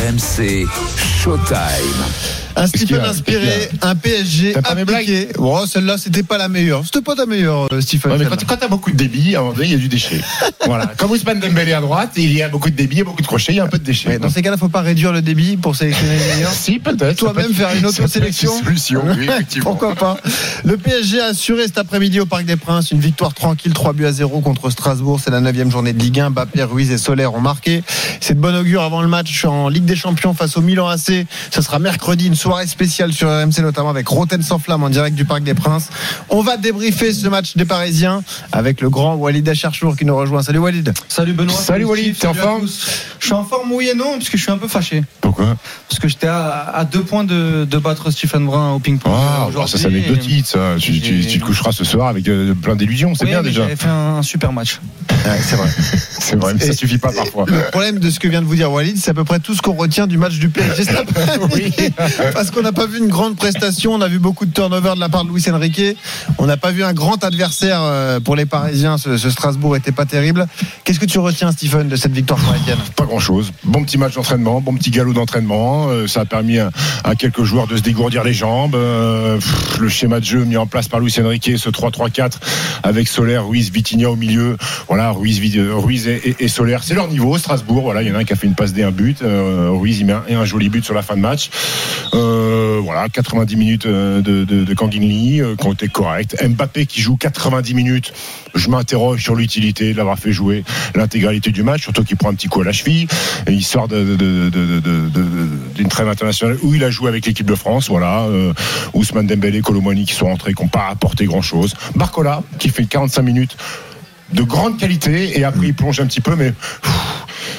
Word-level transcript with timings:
RMC 0.00 0.64
Showtime. 1.20 2.39
Un 2.56 2.66
Stephen 2.66 3.00
inspiré, 3.00 3.70
un 3.82 3.94
PSG 3.94 4.54
appliqué. 4.56 5.28
Bon, 5.36 5.66
celle-là, 5.66 5.96
c'était 5.98 6.22
pas 6.22 6.38
la 6.38 6.48
meilleure. 6.48 6.84
C'était 6.84 7.00
pas 7.00 7.14
ta 7.14 7.26
meilleure, 7.26 7.68
euh, 7.72 7.80
Stephen. 7.80 8.12
Ouais, 8.12 8.18
mais 8.18 8.24
celle-là. 8.24 8.36
quand, 8.36 8.46
quand 8.46 8.56
t'as 8.56 8.68
beaucoup 8.68 8.90
de 8.90 8.96
débit, 8.96 9.34
à 9.34 9.38
un 9.38 9.42
moment 9.42 9.54
donné, 9.54 9.68
il 9.68 9.72
y 9.72 9.74
a 9.74 9.78
du 9.78 9.88
déchet. 9.88 10.20
voilà. 10.66 10.86
Comme 10.96 11.10
Ousmane 11.12 11.40
Dembélé 11.40 11.72
à 11.72 11.80
droite, 11.80 12.12
il 12.16 12.32
y 12.32 12.42
a 12.42 12.48
beaucoup 12.48 12.70
de 12.70 12.76
débit, 12.76 12.96
il 12.96 12.98
y 12.98 13.02
a 13.02 13.04
beaucoup 13.04 13.22
de 13.22 13.26
crochets, 13.26 13.52
il 13.52 13.56
y 13.56 13.60
a 13.60 13.64
un 13.64 13.68
peu 13.68 13.78
de 13.78 13.84
déchet. 13.84 14.08
Ouais, 14.08 14.18
dans 14.18 14.28
ces 14.28 14.42
cas-là, 14.42 14.56
faut 14.56 14.68
pas 14.68 14.82
réduire 14.82 15.12
le 15.12 15.22
débit 15.22 15.56
pour 15.56 15.76
sélectionner 15.76 16.18
les 16.18 16.34
meilleurs. 16.34 16.52
si, 16.54 16.78
peut-être. 16.78 17.16
Toi-même 17.16 17.52
faire 17.54 17.74
une 17.74 17.86
autre 17.86 18.06
sélection. 18.08 18.52
solution, 18.62 19.02
oui, 19.16 19.24
effectivement. 19.28 19.70
Pourquoi 19.70 19.94
pas 19.94 20.18
Le 20.64 20.76
PSG 20.76 21.20
a 21.20 21.26
assuré 21.26 21.64
cet 21.64 21.78
après-midi 21.78 22.20
au 22.20 22.26
Parc 22.26 22.44
des 22.44 22.56
Princes 22.56 22.90
une 22.90 23.00
victoire 23.00 23.34
tranquille 23.34 23.72
3 23.72 23.92
buts 23.92 24.06
à 24.06 24.12
0 24.12 24.40
contre 24.40 24.70
Strasbourg. 24.70 25.20
C'est 25.22 25.30
la 25.30 25.40
9 25.40 25.70
journée 25.70 25.92
de 25.92 25.98
Ligue 25.98 26.20
1. 26.20 26.30
Mbappé, 26.30 26.62
Ruiz 26.64 26.90
et 26.90 26.98
Solaire 26.98 27.34
ont 27.34 27.40
marqué. 27.40 27.82
C'est 28.20 28.34
de 28.34 28.40
bon 28.40 28.54
augure 28.54 28.82
avant 28.82 29.02
le 29.02 29.08
match 29.08 29.44
en 29.44 29.68
Ligue 29.68 29.84
des 29.84 29.96
Champions 29.96 30.34
face 30.34 30.56
au 30.56 30.60
Milan 30.60 30.88
AC. 30.88 31.26
Ce 31.50 31.62
sera 31.62 31.78
mercredi, 31.78 32.26
une 32.26 32.34
soirée 32.40 32.66
spéciale 32.66 33.12
sur 33.12 33.28
RMC, 33.28 33.60
notamment 33.62 33.90
avec 33.90 34.08
Roten 34.08 34.42
sans 34.42 34.58
flamme 34.58 34.82
en 34.82 34.90
direct 34.90 35.14
du 35.14 35.24
Parc 35.24 35.42
des 35.42 35.54
Princes. 35.54 35.88
On 36.28 36.42
va 36.42 36.56
débriefer 36.56 37.12
ce 37.12 37.28
match 37.28 37.56
des 37.56 37.64
Parisiens 37.64 38.22
avec 38.52 38.80
le 38.80 38.88
grand 38.90 39.14
Walid 39.14 39.48
Acharchour 39.48 39.96
qui 39.96 40.04
nous 40.04 40.16
rejoint. 40.16 40.42
Salut 40.42 40.58
Walid. 40.58 40.92
Salut 41.08 41.32
Benoît. 41.34 41.54
Salut 41.54 41.84
Walid, 41.84 42.16
t'es 42.18 42.26
en 42.26 42.34
forme. 42.34 42.66
Je 43.18 43.24
suis 43.26 43.34
en 43.34 43.44
forme, 43.44 43.70
oui 43.72 43.88
et 43.92 43.94
non, 43.94 44.12
parce 44.18 44.28
que 44.30 44.36
je 44.38 44.42
suis 44.42 44.52
un 44.52 44.58
peu 44.58 44.68
fâché. 44.68 45.04
Pourquoi? 45.20 45.56
Parce 45.88 45.98
que 46.00 46.08
j'étais 46.08 46.26
à, 46.26 46.70
à 46.74 46.84
deux 46.84 47.02
points 47.02 47.24
de, 47.24 47.64
de 47.64 47.78
battre 47.78 48.10
Stephen 48.10 48.46
Brun 48.46 48.72
au 48.72 48.78
ping-pong. 48.78 49.12
Ah, 49.14 49.46
aujourd'hui. 49.48 49.70
ça 49.72 49.78
c'est 49.78 49.86
anecdotique, 49.86 50.46
ça. 50.46 50.76
Tu, 50.78 51.00
tu- 51.00 51.26
tu 51.26 51.38
te 51.38 51.44
coucheras 51.44 51.72
ce 51.72 51.84
soir 51.84 52.08
avec 52.08 52.26
euh, 52.28 52.54
plein 52.54 52.74
d'illusions, 52.76 53.14
c'est 53.14 53.24
Oui, 53.24 53.30
bien 53.30 53.42
déjà. 53.42 53.62
J'avais 53.62 53.76
fait 53.76 53.88
un, 53.88 54.16
un 54.16 54.22
super 54.22 54.52
match. 54.52 54.80
C'est 55.42 55.56
vrai. 55.56 55.68
C'est 56.18 56.36
vrai, 56.36 56.54
mais 56.54 56.64
ça 56.64 56.72
suffit 56.72 56.98
pas 56.98 57.12
parfois. 57.12 57.44
Le 57.48 57.70
problème 57.70 57.98
de 57.98 58.10
ce 58.10 58.20
que 58.20 58.28
vient 58.28 58.40
de 58.42 58.46
vous 58.46 58.54
dire 58.54 58.70
Walid, 58.70 58.96
c'est 58.98 59.10
à 59.10 59.14
peu 59.14 59.24
près 59.24 59.40
tout 59.40 59.54
ce 59.54 59.62
qu'on 59.62 59.74
retient 59.74 60.06
du 60.06 60.18
match 60.18 60.38
du 60.38 60.48
PSG. 60.48 60.84
Parce 62.34 62.50
qu'on 62.50 62.62
n'a 62.62 62.72
pas 62.72 62.86
vu 62.86 62.98
une 62.98 63.08
grande 63.08 63.36
prestation, 63.36 63.92
on 63.94 64.00
a 64.00 64.08
vu 64.08 64.18
beaucoup 64.18 64.46
de 64.46 64.52
turnover 64.52 64.92
de 64.94 65.00
la 65.00 65.08
part 65.08 65.24
de 65.24 65.30
Luis 65.30 65.44
Enrique. 65.50 65.96
On 66.38 66.46
n'a 66.46 66.56
pas 66.56 66.70
vu 66.70 66.84
un 66.84 66.92
grand 66.92 67.22
adversaire 67.24 67.80
euh, 67.82 68.20
pour 68.20 68.36
les 68.36 68.46
Parisiens. 68.46 68.98
Ce, 68.98 69.16
ce 69.16 69.30
Strasbourg 69.30 69.76
était 69.76 69.92
pas 69.92 70.06
terrible. 70.06 70.46
Qu'est-ce 70.84 71.00
que 71.00 71.06
tu 71.06 71.18
retiens, 71.18 71.52
Stephen, 71.52 71.88
de 71.88 71.96
cette 71.96 72.12
victoire 72.12 72.38
parisienne? 72.40 72.78
Pas 72.96 73.04
grand 73.06 73.18
chose. 73.18 73.52
Bon 73.64 73.84
petit 73.84 73.98
match 73.98 74.14
d'entraînement, 74.14 74.60
bon 74.60 74.74
petit 74.74 74.90
galop 74.90 75.12
d'entraînement. 75.12 75.88
Euh, 75.88 76.06
ça 76.06 76.20
a 76.20 76.24
permis 76.24 76.58
à, 76.58 76.70
à 77.04 77.14
quelques 77.14 77.44
joueurs 77.44 77.66
de 77.66 77.76
se 77.76 77.82
dégourdir 77.82 78.24
les 78.24 78.34
jambes. 78.34 78.74
Euh, 78.74 79.36
pff, 79.36 79.78
le 79.80 79.88
schéma 79.88 80.20
de 80.20 80.24
jeu 80.24 80.44
mis 80.44 80.56
en 80.56 80.66
place 80.66 80.88
par 80.88 81.00
Luis 81.00 81.14
Enrique, 81.20 81.50
ce 81.56 81.68
3-3-4 81.70 82.32
avec 82.82 83.08
Solaire, 83.08 83.46
Ruiz, 83.46 83.70
Vitinha 83.70 84.10
au 84.10 84.16
milieu. 84.16 84.56
Voilà, 84.88 85.09
Ruiz, 85.12 86.08
et, 86.08 86.48
Solaire, 86.48 86.82
c'est 86.82 86.94
leur 86.94 87.08
niveau. 87.08 87.36
Strasbourg, 87.38 87.82
voilà, 87.82 88.02
il 88.02 88.08
y 88.08 88.12
en 88.12 88.14
a 88.14 88.18
un 88.18 88.24
qui 88.24 88.32
a 88.32 88.36
fait 88.36 88.46
une 88.46 88.54
passe 88.54 88.72
D, 88.72 88.82
un 88.82 88.90
but. 88.90 89.22
Euh, 89.22 89.70
Ruiz, 89.70 90.00
il 90.00 90.06
met 90.06 90.12
un, 90.12 90.22
et 90.28 90.34
un 90.34 90.44
joli 90.44 90.68
but 90.68 90.84
sur 90.84 90.94
la 90.94 91.02
fin 91.02 91.16
de 91.16 91.20
match. 91.20 91.50
Euh, 92.14 92.80
voilà, 92.82 93.08
90 93.08 93.56
minutes 93.56 93.86
euh, 93.86 94.20
de, 94.20 94.44
de, 94.44 94.64
de 94.64 94.74
Kanginli 94.74 95.40
qui 95.58 95.66
ont 95.66 95.72
été 95.72 95.88
correctes. 95.88 96.36
Mbappé 96.42 96.86
qui 96.86 97.00
joue 97.00 97.16
90 97.16 97.74
minutes. 97.74 98.12
Je 98.54 98.68
m'interroge 98.68 99.22
sur 99.22 99.34
l'utilité 99.36 99.92
de 99.92 99.96
l'avoir 99.96 100.18
fait 100.18 100.32
jouer 100.32 100.64
l'intégralité 100.94 101.50
du 101.50 101.62
match, 101.62 101.82
surtout 101.82 102.02
qu'il 102.04 102.16
prend 102.16 102.30
un 102.30 102.34
petit 102.34 102.48
coup 102.48 102.60
à 102.60 102.64
la 102.64 102.72
cheville. 102.72 103.06
Et 103.46 103.52
il 103.52 103.64
sort 103.64 103.88
d'une 103.88 104.10
trêve 105.88 106.08
internationale 106.08 106.58
où 106.62 106.74
il 106.74 106.82
a 106.84 106.90
joué 106.90 107.08
avec 107.08 107.26
l'équipe 107.26 107.46
de 107.46 107.54
France. 107.54 107.88
Voilà, 107.88 108.26
Ousmane 108.94 109.26
Dembélé, 109.26 109.60
Colomani 109.60 110.04
qui 110.04 110.14
sont 110.14 110.26
rentrés, 110.26 110.54
qui 110.54 110.62
n'ont 110.62 110.68
pas 110.68 110.88
apporté 110.90 111.26
grand 111.26 111.42
chose. 111.42 111.74
Barcola 111.94 112.42
qui 112.58 112.68
fait 112.68 112.84
45 112.84 113.22
minutes 113.22 113.56
de 114.32 114.42
grande 114.42 114.78
qualité 114.78 115.38
et 115.38 115.44
après 115.44 115.66
il 115.68 115.74
plonge 115.74 116.00
un 116.00 116.06
petit 116.06 116.20
peu, 116.20 116.36
mais 116.36 116.52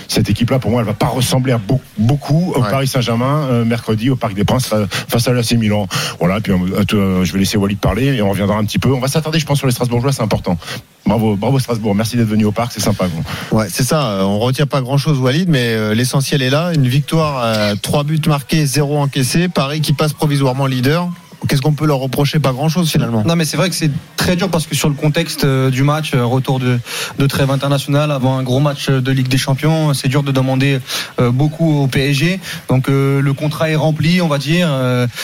cette 0.07 0.29
équipe-là, 0.29 0.59
pour 0.59 0.71
moi, 0.71 0.81
elle 0.81 0.87
va 0.87 0.93
pas 0.93 1.07
ressembler 1.07 1.53
à 1.53 1.57
beau- 1.57 1.79
beaucoup 1.97 2.51
au 2.55 2.61
Ouais. 2.61 2.69
Paris 2.69 2.87
Saint-Germain 2.87 3.47
euh, 3.49 3.65
mercredi 3.65 4.09
au 4.09 4.15
Parc 4.17 4.33
des 4.33 4.43
Princes 4.43 4.65
fa- 4.67 4.85
face 4.89 5.27
à 5.27 5.31
l'AC 5.33 5.53
Milan. 5.53 5.87
Voilà, 6.19 6.41
puis 6.41 6.51
euh, 6.51 6.83
euh, 6.93 7.23
je 7.23 7.31
vais 7.33 7.39
laisser 7.39 7.57
Walid 7.57 7.79
parler 7.79 8.07
et 8.07 8.21
on 8.21 8.29
reviendra 8.29 8.57
un 8.57 8.65
petit 8.65 8.77
peu. 8.79 8.89
On 8.93 8.99
va 8.99 9.07
s'attarder, 9.07 9.39
je 9.39 9.45
pense, 9.45 9.57
sur 9.59 9.67
les 9.67 9.73
Strasbourgeois, 9.73 10.11
c'est 10.11 10.21
important. 10.21 10.57
Bravo, 11.05 11.35
bravo 11.37 11.59
Strasbourg. 11.59 11.95
Merci 11.95 12.17
d'être 12.17 12.27
venu 12.27 12.43
au 12.45 12.51
parc, 12.51 12.73
c'est 12.73 12.81
sympa. 12.81 13.05
vous. 13.07 13.57
Ouais, 13.57 13.67
c'est 13.71 13.83
ça. 13.83 14.05
euh, 14.11 14.23
On 14.23 14.39
retient 14.39 14.65
pas 14.67 14.81
grand-chose, 14.81 15.17
Walid, 15.17 15.47
mais 15.49 15.73
euh, 15.73 15.93
l'essentiel 15.93 16.41
est 16.41 16.49
là. 16.49 16.71
Une 16.75 16.87
victoire, 16.87 17.41
euh, 17.43 17.75
trois 17.81 18.03
buts 18.03 18.19
marqués, 18.27 18.65
zéro 18.65 18.97
encaissé. 18.99 19.47
Paris 19.47 19.79
qui 19.81 19.93
passe 19.93 20.11
provisoirement 20.13 20.65
leader. 20.67 21.07
Qu'est-ce 21.47 21.61
qu'on 21.61 21.73
peut 21.73 21.87
leur 21.87 21.99
reprocher 21.99 22.39
Pas 22.39 22.53
grand-chose 22.53 22.91
finalement. 22.91 23.23
Non, 23.25 23.35
mais 23.35 23.45
c'est 23.45 23.57
vrai 23.57 23.69
que 23.69 23.75
c'est 23.75 23.91
très 24.15 24.35
dur 24.35 24.49
parce 24.49 24.67
que 24.67 24.75
sur 24.75 24.89
le 24.89 24.95
contexte 24.95 25.43
euh, 25.43 25.71
du 25.71 25.83
match, 25.83 26.13
euh, 26.13 26.23
retour 26.23 26.59
de, 26.59 26.79
de 27.17 27.27
trêve 27.27 27.49
internationale 27.49 28.11
avant 28.11 28.37
un 28.37 28.43
gros 28.43 28.59
match 28.59 28.89
euh, 28.89 29.01
de 29.01 29.11
Ligue 29.11 29.27
des 29.27 29.37
Champions, 29.37 29.93
c'est 29.93 30.07
dur 30.07 30.23
de 30.23 30.31
demander 30.31 30.79
beaucoup 31.19 31.81
au 31.81 31.87
PSG. 31.87 32.39
Donc 32.69 32.87
le 32.87 33.31
contrat 33.33 33.69
est 33.69 33.75
rempli, 33.75 34.21
on 34.21 34.27
va 34.27 34.37
dire. 34.37 34.69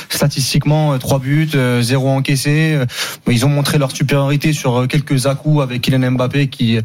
Statistiquement, 0.10 0.94
euh, 0.94 0.98
trois 0.98 1.20
buts, 1.20 1.50
euh, 1.56 1.82
zéro 1.82 2.10
encaissé. 2.10 2.80
Ils 3.28 3.46
ont 3.46 3.50
montré 3.50 3.78
leur 3.78 3.92
supériorité 3.92 4.54
sur 4.54 4.88
quelques 4.88 5.26
à-coups 5.26 5.62
avec 5.62 5.82
Kylian 5.82 6.12
Mbappé 6.12 6.48
qui, 6.48 6.80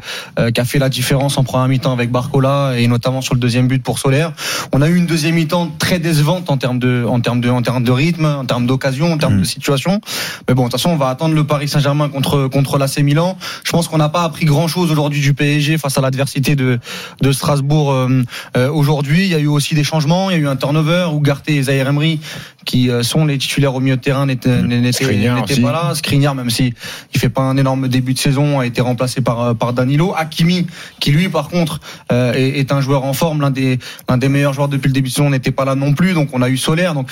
qui 0.53 0.61
a 0.61 0.65
fait 0.65 0.79
la 0.79 0.89
différence 0.89 1.37
en 1.37 1.43
première 1.43 1.67
mi-temps 1.67 1.93
avec 1.93 2.11
Barcola 2.11 2.73
et 2.77 2.87
notamment 2.87 3.21
sur 3.21 3.33
le 3.33 3.39
deuxième 3.39 3.67
but 3.67 3.81
pour 3.81 3.99
Solaire. 3.99 4.33
On 4.71 4.81
a 4.81 4.87
eu 4.87 4.95
une 4.95 5.05
deuxième 5.05 5.35
mi-temps 5.35 5.71
très 5.79 5.99
décevante 5.99 6.49
en 6.49 6.57
termes 6.57 6.79
de, 6.79 7.05
en 7.07 7.19
termes 7.21 7.41
de, 7.41 7.49
en 7.49 7.61
termes 7.61 7.83
de 7.83 7.91
rythme, 7.91 8.25
en 8.25 8.45
termes 8.45 8.65
d'occasion, 8.65 9.11
de 9.31 9.43
situation. 9.43 10.01
Mais 10.47 10.53
bon, 10.53 10.63
de 10.63 10.71
toute 10.71 10.79
façon, 10.79 10.89
on 10.89 10.97
va 10.97 11.09
attendre 11.09 11.35
le 11.35 11.43
Paris 11.43 11.67
Saint-Germain 11.67 12.09
contre 12.09 12.47
contre 12.47 12.77
l'AC 12.77 12.99
Milan. 12.99 13.37
Je 13.63 13.71
pense 13.71 13.87
qu'on 13.87 13.97
n'a 13.97 14.09
pas 14.09 14.23
appris 14.23 14.45
grand-chose 14.45 14.91
aujourd'hui 14.91 15.21
du 15.21 15.33
PSG 15.33 15.77
face 15.77 15.97
à 15.97 16.01
l'adversité 16.01 16.55
de 16.55 16.79
de 17.21 17.31
Strasbourg 17.31 17.91
euh, 17.91 18.23
euh, 18.57 18.69
aujourd'hui. 18.71 19.23
Il 19.23 19.29
y 19.29 19.35
a 19.35 19.39
eu 19.39 19.47
aussi 19.47 19.75
des 19.75 19.83
changements. 19.83 20.29
Il 20.29 20.33
y 20.33 20.39
a 20.39 20.41
eu 20.41 20.47
un 20.47 20.55
turnover. 20.55 21.07
Ougarté 21.13 21.55
et 21.55 21.63
Zaire 21.63 21.87
Emery, 21.87 22.19
qui 22.65 22.89
euh, 22.89 23.03
sont 23.03 23.25
les 23.25 23.37
titulaires 23.37 23.75
au 23.75 23.79
milieu 23.79 23.97
de 23.97 24.01
terrain, 24.01 24.25
n'étaient 24.25 24.49
aussi. 24.49 25.61
pas 25.61 25.71
là. 25.71 25.95
Skriniar, 25.95 26.35
même 26.35 26.49
si 26.49 26.73
il 27.13 27.19
fait 27.19 27.29
pas 27.29 27.41
un 27.41 27.57
énorme 27.57 27.87
début 27.87 28.13
de 28.13 28.19
saison, 28.19 28.59
a 28.59 28.65
été 28.65 28.81
remplacé 28.81 29.21
par 29.21 29.55
par 29.55 29.73
Danilo. 29.73 30.13
Hakimi, 30.15 30.67
qui 30.99 31.11
lui, 31.11 31.29
par 31.29 31.49
contre, 31.49 31.79
euh, 32.11 32.33
est, 32.33 32.59
est 32.59 32.71
un 32.71 32.81
joueur 32.81 33.03
en 33.03 33.13
forme, 33.13 33.41
l'un 33.41 33.51
des 33.51 33.79
l'un 34.09 34.17
des 34.17 34.29
meilleurs 34.29 34.53
joueurs 34.53 34.67
depuis 34.67 34.87
le 34.87 34.93
début 34.93 35.09
de 35.09 35.13
saison, 35.13 35.29
n'était 35.29 35.51
pas 35.51 35.65
là 35.65 35.75
non 35.75 35.93
plus. 35.93 36.13
Donc 36.13 36.29
on 36.33 36.41
a 36.41 36.49
eu 36.49 36.57
Solaire. 36.57 36.93
Donc 36.93 37.09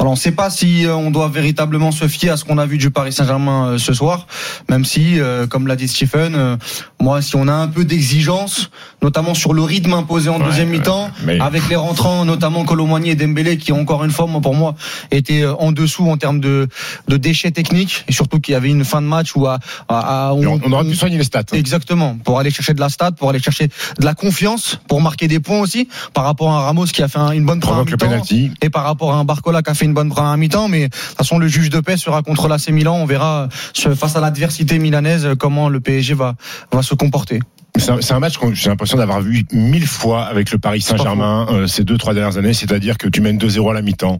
alors 0.00 0.12
on 0.12 0.14
ne 0.14 0.20
sait 0.20 0.32
pas 0.32 0.48
si 0.48 0.86
euh, 0.86 0.94
on 0.94 1.10
doit 1.10 1.28
véritablement 1.28 1.90
se 1.90 2.06
fier 2.06 2.30
à 2.30 2.36
ce 2.36 2.44
qu'on 2.44 2.58
a 2.58 2.66
vu 2.66 2.78
du 2.78 2.90
Paris 2.90 3.12
Saint-Germain 3.12 3.66
euh, 3.66 3.78
ce 3.78 3.92
soir, 3.92 4.28
même 4.68 4.84
si, 4.84 5.18
euh, 5.18 5.48
comme 5.48 5.66
l'a 5.66 5.74
dit 5.74 5.88
Stephen, 5.88 6.58
moi 7.00 7.22
si 7.22 7.36
on 7.36 7.46
a 7.48 7.52
un 7.52 7.68
peu 7.68 7.84
d'exigence, 7.84 8.70
notamment 9.02 9.34
sur 9.34 9.52
le 9.54 9.62
rythme 9.62 9.92
imposé 9.92 10.28
en 10.30 10.38
Ouais, 10.40 10.44
deuxième 10.46 10.70
ouais, 10.70 10.78
mi-temps, 10.78 11.10
mais- 11.24 11.38
avec 11.40 11.68
les 11.68 11.76
rentrants, 11.76 12.24
notamment 12.24 12.64
Colomani 12.64 13.10
et 13.10 13.14
Dembélé, 13.14 13.56
qui 13.58 13.72
encore 13.72 14.04
une 14.04 14.10
fois, 14.10 14.26
moi, 14.26 14.40
pour 14.40 14.54
moi, 14.54 14.74
étaient 15.10 15.42
euh, 15.42 15.54
en 15.56 15.72
dessous 15.72 16.08
en 16.10 16.16
termes 16.16 16.40
de, 16.40 16.68
de 17.06 17.16
déchets 17.16 17.50
techniques, 17.50 18.04
et 18.08 18.12
surtout 18.12 18.40
qu'il 18.40 18.52
y 18.52 18.56
avait 18.56 18.70
une 18.70 18.84
fin 18.84 19.00
de 19.02 19.06
match 19.06 19.36
où 19.36 19.46
à, 19.46 19.58
à- 19.88 20.28
à- 20.28 20.32
On, 20.34 20.60
on 20.64 20.72
aurait 20.72 20.84
pu 20.84 20.94
soigner 20.94 21.18
les 21.18 21.24
stats. 21.24 21.40
hein. 21.52 21.56
Exactement, 21.56 22.16
pour 22.24 22.38
aller 22.38 22.50
chercher 22.50 22.74
de 22.74 22.80
la 22.80 22.88
stat, 22.88 23.12
pour 23.12 23.30
aller 23.30 23.38
chercher 23.40 23.68
de 23.68 24.04
la 24.04 24.14
confiance, 24.14 24.80
pour 24.88 25.00
marquer 25.00 25.28
des 25.28 25.40
points 25.40 25.60
aussi, 25.60 25.88
par 26.14 26.24
rapport 26.24 26.50
à 26.52 26.62
Ramos 26.62 26.86
qui 26.86 27.02
a 27.02 27.08
fait 27.08 27.18
un- 27.18 27.30
une 27.32 27.46
bonne 27.46 27.60
première 27.60 27.84
mi-temps 27.84 27.96
penalty. 27.98 28.50
et 28.62 28.70
par 28.70 28.84
rapport 28.84 29.12
à 29.14 29.16
un 29.18 29.24
Barcola 29.24 29.62
qui 29.62 29.70
a 29.70 29.74
fait 29.74 29.84
une 29.84 29.94
bonne 29.94 30.08
première 30.10 30.36
mi-temps. 30.36 30.68
Mais 30.68 30.88
de 30.88 30.94
toute 30.94 31.16
façon, 31.16 31.38
le 31.38 31.46
juge 31.48 31.70
de 31.70 31.80
paix 31.80 31.96
sera 31.96 32.22
contre 32.22 32.48
l'AC 32.48 32.70
Milan. 32.70 32.96
On 32.96 33.06
verra 33.06 33.48
euh, 33.86 33.94
face 33.94 34.16
à 34.16 34.20
l'adversité 34.20 34.78
milanaise 34.78 35.28
comment 35.38 35.68
le 35.68 35.80
PSG 35.80 36.14
va, 36.14 36.34
va 36.72 36.82
se 36.88 36.94
comporter. 36.94 37.40
C'est 37.76 38.12
un, 38.12 38.18
match 38.18 38.38
que 38.38 38.52
j'ai 38.54 38.70
l'impression 38.70 38.98
d'avoir 38.98 39.20
vu 39.20 39.44
mille 39.52 39.86
fois 39.86 40.24
avec 40.24 40.50
le 40.50 40.58
Paris 40.58 40.80
Saint-Germain 40.80 41.46
euh, 41.50 41.66
ces 41.68 41.84
deux 41.84 41.96
trois 41.96 42.12
dernières 42.12 42.36
années, 42.36 42.52
c'est-à-dire 42.52 42.98
que 42.98 43.08
tu 43.08 43.20
mènes 43.20 43.38
2-0 43.38 43.70
à 43.70 43.74
la 43.74 43.82
mi-temps 43.82 44.18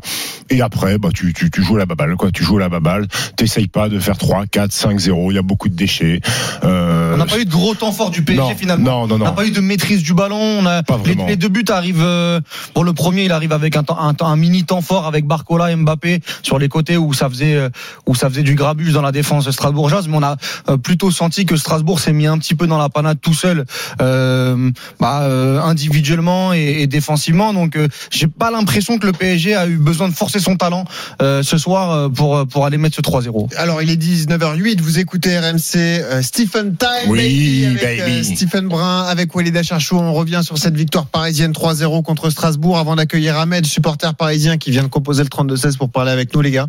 et 0.49 0.63
après 0.63 0.99
bah 0.99 1.09
tu, 1.13 1.33
tu, 1.33 1.51
tu 1.51 1.63
joues 1.63 1.75
à 1.75 1.81
la 1.81 1.87
baballe 1.87 2.15
quoi, 2.17 2.31
tu 2.31 2.45
joues 2.45 2.59
à 2.59 2.61
la 2.61 2.69
baballe, 2.69 3.09
t'essayes 3.37 3.67
pas 3.67 3.89
de 3.89 3.99
faire 3.99 4.17
3 4.17 4.47
4 4.47 4.71
5 4.71 4.99
0, 5.01 5.33
il 5.33 5.35
y 5.35 5.39
a 5.39 5.43
beaucoup 5.43 5.69
de 5.69 5.75
déchets. 5.75 6.21
Euh, 6.63 6.98
On 7.29 7.31
n'a 7.31 7.37
pas 7.37 7.41
eu 7.41 7.45
de 7.45 7.51
gros 7.51 7.75
temps 7.75 7.93
fort 7.93 8.11
du 8.11 8.23
PSG 8.23 8.41
non, 8.43 8.57
finalement. 8.57 8.85
Non 8.85 9.07
non 9.07 9.15
On 9.17 9.19
n'a 9.19 9.25
non. 9.27 9.33
pas 9.35 9.47
eu 9.47 9.51
de 9.51 9.61
maîtrise 9.61 10.03
du 10.03 10.15
ballon. 10.15 10.39
On 10.61 10.67
a 10.67 10.83
Pas 10.83 10.99
les, 11.29 11.37
deux 11.37 11.49
buts 11.49 11.65
arrivent. 11.69 12.03
euh, 12.03 12.41
Bon, 12.75 12.83
le 12.83 12.93
premier, 12.93 13.25
il 13.25 13.33
arrive 13.33 13.53
avec 13.53 13.77
un, 13.77 13.83
temps, 13.85 13.99
un, 14.01 14.15
temps- 14.15 14.27
un 14.29 14.37
mini 14.37 14.65
temps 14.65 14.81
fort 14.81 15.07
avec 15.07 15.27
Barcola 15.27 15.71
et 15.71 15.77
Mbappé 15.77 16.21
sur 16.43 16.59
les 16.59 16.69
côtés 16.69 16.97
où 16.97 17.13
ça 17.13 17.29
faisait 17.29 17.55
euh, 17.55 17.69
où 18.07 18.15
ça 18.15 18.29
faisait 18.31 18.43
du 18.43 18.55
grabuge 18.55 18.93
dans 18.93 19.03
la 19.03 19.13
défense 19.13 19.51
strasbourgeoise. 19.51 20.09
Mais 20.09 20.17
on 20.17 20.23
a 20.23 20.37
euh, 20.69 20.77
plutôt 20.77 21.11
senti 21.11 21.45
que 21.47 21.57
Strasbourg 21.57 22.01
s'est 22.01 22.13
mis 22.13 22.27
un 22.27 22.39
petit 22.39 22.55
peu 22.55 22.67
dans 22.67 22.79
la 22.79 22.89
panade 22.89 23.19
tout 23.21 23.35
seul, 23.35 23.65
euh, 24.01 24.71
bah, 25.01 25.23
euh, 25.23 25.61
individuellement 25.61 26.53
et, 26.55 26.83
et 26.83 26.87
défensivement. 26.87 27.53
Donc, 27.53 27.77
euh, 27.77 27.89
j'ai 28.11 28.27
pas 28.27 28.51
l'impression 28.51 28.99
que 28.99 29.07
le 29.07 29.13
PSG 29.13 29.55
a 29.55 29.67
eu 29.67 29.77
besoin 29.77 30.09
de 30.09 30.15
forcer 30.15 30.39
son 30.41 30.57
talent 30.57 30.85
euh, 31.23 31.43
ce 31.43 31.59
soir 31.59 32.11
pour 32.11 32.47
pour 32.47 32.65
aller 32.67 32.79
mettre 32.79 32.97
ce 32.97 33.03
3-0. 33.03 33.55
Alors, 33.57 33.83
il 33.83 33.91
est 33.91 33.97
19h08, 34.01 34.81
vous 34.81 34.99
écoutez 34.99 35.39
RMC 35.39 35.77
euh, 35.77 36.23
Stephen 36.23 36.77
Time, 36.77 37.09
Oui, 37.11 37.18
avec 37.23 37.81
baby. 37.81 38.01
euh, 38.01 38.23
Stephen 38.23 38.69
Brun, 38.69 39.03
avec 39.05 39.35
Walid 39.35 39.57
Acharchou. 39.57 39.97
On 39.97 40.13
revient 40.15 40.41
sur 40.45 40.59
cette 40.59 40.77
victoire 40.77 41.07
parisienne 41.07 41.53
3-0 41.53 42.03
contre 42.03 42.31
Strasbourg 42.31 42.79
avant 42.79 42.97
d'accueillir 42.97 43.37
Ahmed, 43.39 43.67
supporter 43.67 44.15
parisien 44.15 44.57
qui 44.59 44.71
vient 44.71 44.83
de 44.83 44.89
composer 44.89 45.23
le 45.23 45.29
32-16 45.29 45.77
pour 45.77 45.91
parler 45.91 46.11
avec 46.13 46.35
nous, 46.35 46.41
les 46.41 46.51
gars. 46.51 46.67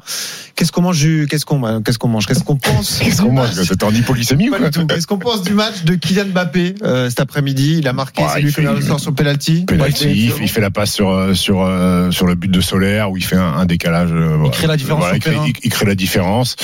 Qu'est-ce 0.55 0.71
qu'on 0.71 0.81
mange 0.81 0.99
du- 0.99 1.27
Qu'est-ce 1.29 1.45
qu'on 1.45 1.81
qu'est-ce 1.81 1.97
qu'on 1.99 2.07
mange 2.09 2.25
Qu'est-ce 2.25 2.43
qu'on 2.43 2.57
pense 2.57 2.99
Qu'est-ce 2.99 3.21
qu'on 3.21 3.31
mange 3.31 3.49
T'es 3.55 3.83
en 3.83 3.93
hypoglycémie 3.93 4.49
ou 4.49 4.51
Pas 4.51 4.57
quoi 4.59 4.69
du 4.69 4.79
tout. 4.79 4.87
Qu'est-ce 4.87 5.07
qu'on 5.07 5.19
pense 5.19 5.43
du 5.43 5.53
match 5.53 5.83
de 5.83 5.95
Kylian 5.95 6.25
Mbappé 6.27 6.75
euh, 6.83 7.09
cet 7.09 7.19
après-midi. 7.21 7.77
Il 7.79 7.87
a 7.87 7.93
marqué, 7.93 8.23
Ouais, 8.23 8.29
c'est 8.33 8.39
il 8.41 8.45
lui 8.45 8.53
qui 8.53 8.65
a 8.65 8.73
le 8.73 8.81
sort 8.81 8.99
sur 8.99 9.13
penalty. 9.13 9.65
Penalty, 9.65 10.09
il, 10.11 10.31
fait- 10.31 10.43
il 10.43 10.49
fait 10.49 10.61
la 10.61 10.71
passe 10.71 10.91
sur 10.93 11.09
euh, 11.09 11.33
sur 11.33 11.61
euh, 11.61 12.11
sur 12.11 12.25
le 12.25 12.35
but 12.35 12.49
de 12.51 12.61
Solaire 12.61 13.11
où 13.11 13.17
il 13.17 13.23
fait 13.23 13.35
un, 13.37 13.41
un 13.53 13.65
décalage. 13.65 14.09
euh, 14.11 14.35
voilà. 14.37 14.51
crée 14.51 14.67
la 14.67 14.77
différence 14.77 15.01
Voilà, 15.03 15.17
il, 15.17 15.21
crée, 15.21 15.37
il- 15.47 15.53
il 15.63 15.69
crée 15.71 15.85
la 15.85 15.95
différence. 15.95 16.55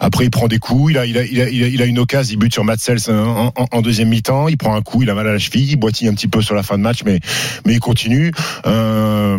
Après, 0.00 0.24
il 0.24 0.30
prend 0.30 0.46
des 0.48 0.58
coups. 0.58 0.92
Il 0.92 0.98
a 0.98 1.06
il 1.06 1.18
a 1.18 1.24
il 1.24 1.40
a, 1.40 1.48
il 1.48 1.64
a, 1.64 1.68
il 1.68 1.82
a 1.82 1.84
une 1.86 1.98
occasion. 1.98 2.34
Il 2.34 2.38
bute 2.38 2.52
sur 2.52 2.64
Matsels 2.64 3.00
en, 3.30 3.80
deuxième 3.82 4.08
mi-temps. 4.08 4.48
Il 4.48 4.56
prend 4.56 4.74
un 4.74 4.82
coup. 4.82 5.02
Il 5.02 5.10
a 5.10 5.14
mal 5.14 5.26
à 5.26 5.32
la 5.32 5.38
cheville. 5.38 5.70
Il 5.70 5.76
boitille 5.76 6.08
un 6.08 6.14
petit 6.14 6.28
peu 6.28 6.42
sur 6.42 6.54
la 6.54 6.62
fin 6.62 6.76
de 6.76 6.82
match, 6.82 7.02
mais 7.04 7.20
mais 7.66 7.74
il 7.74 7.80
continue. 7.80 8.32
Euh, 8.66 9.38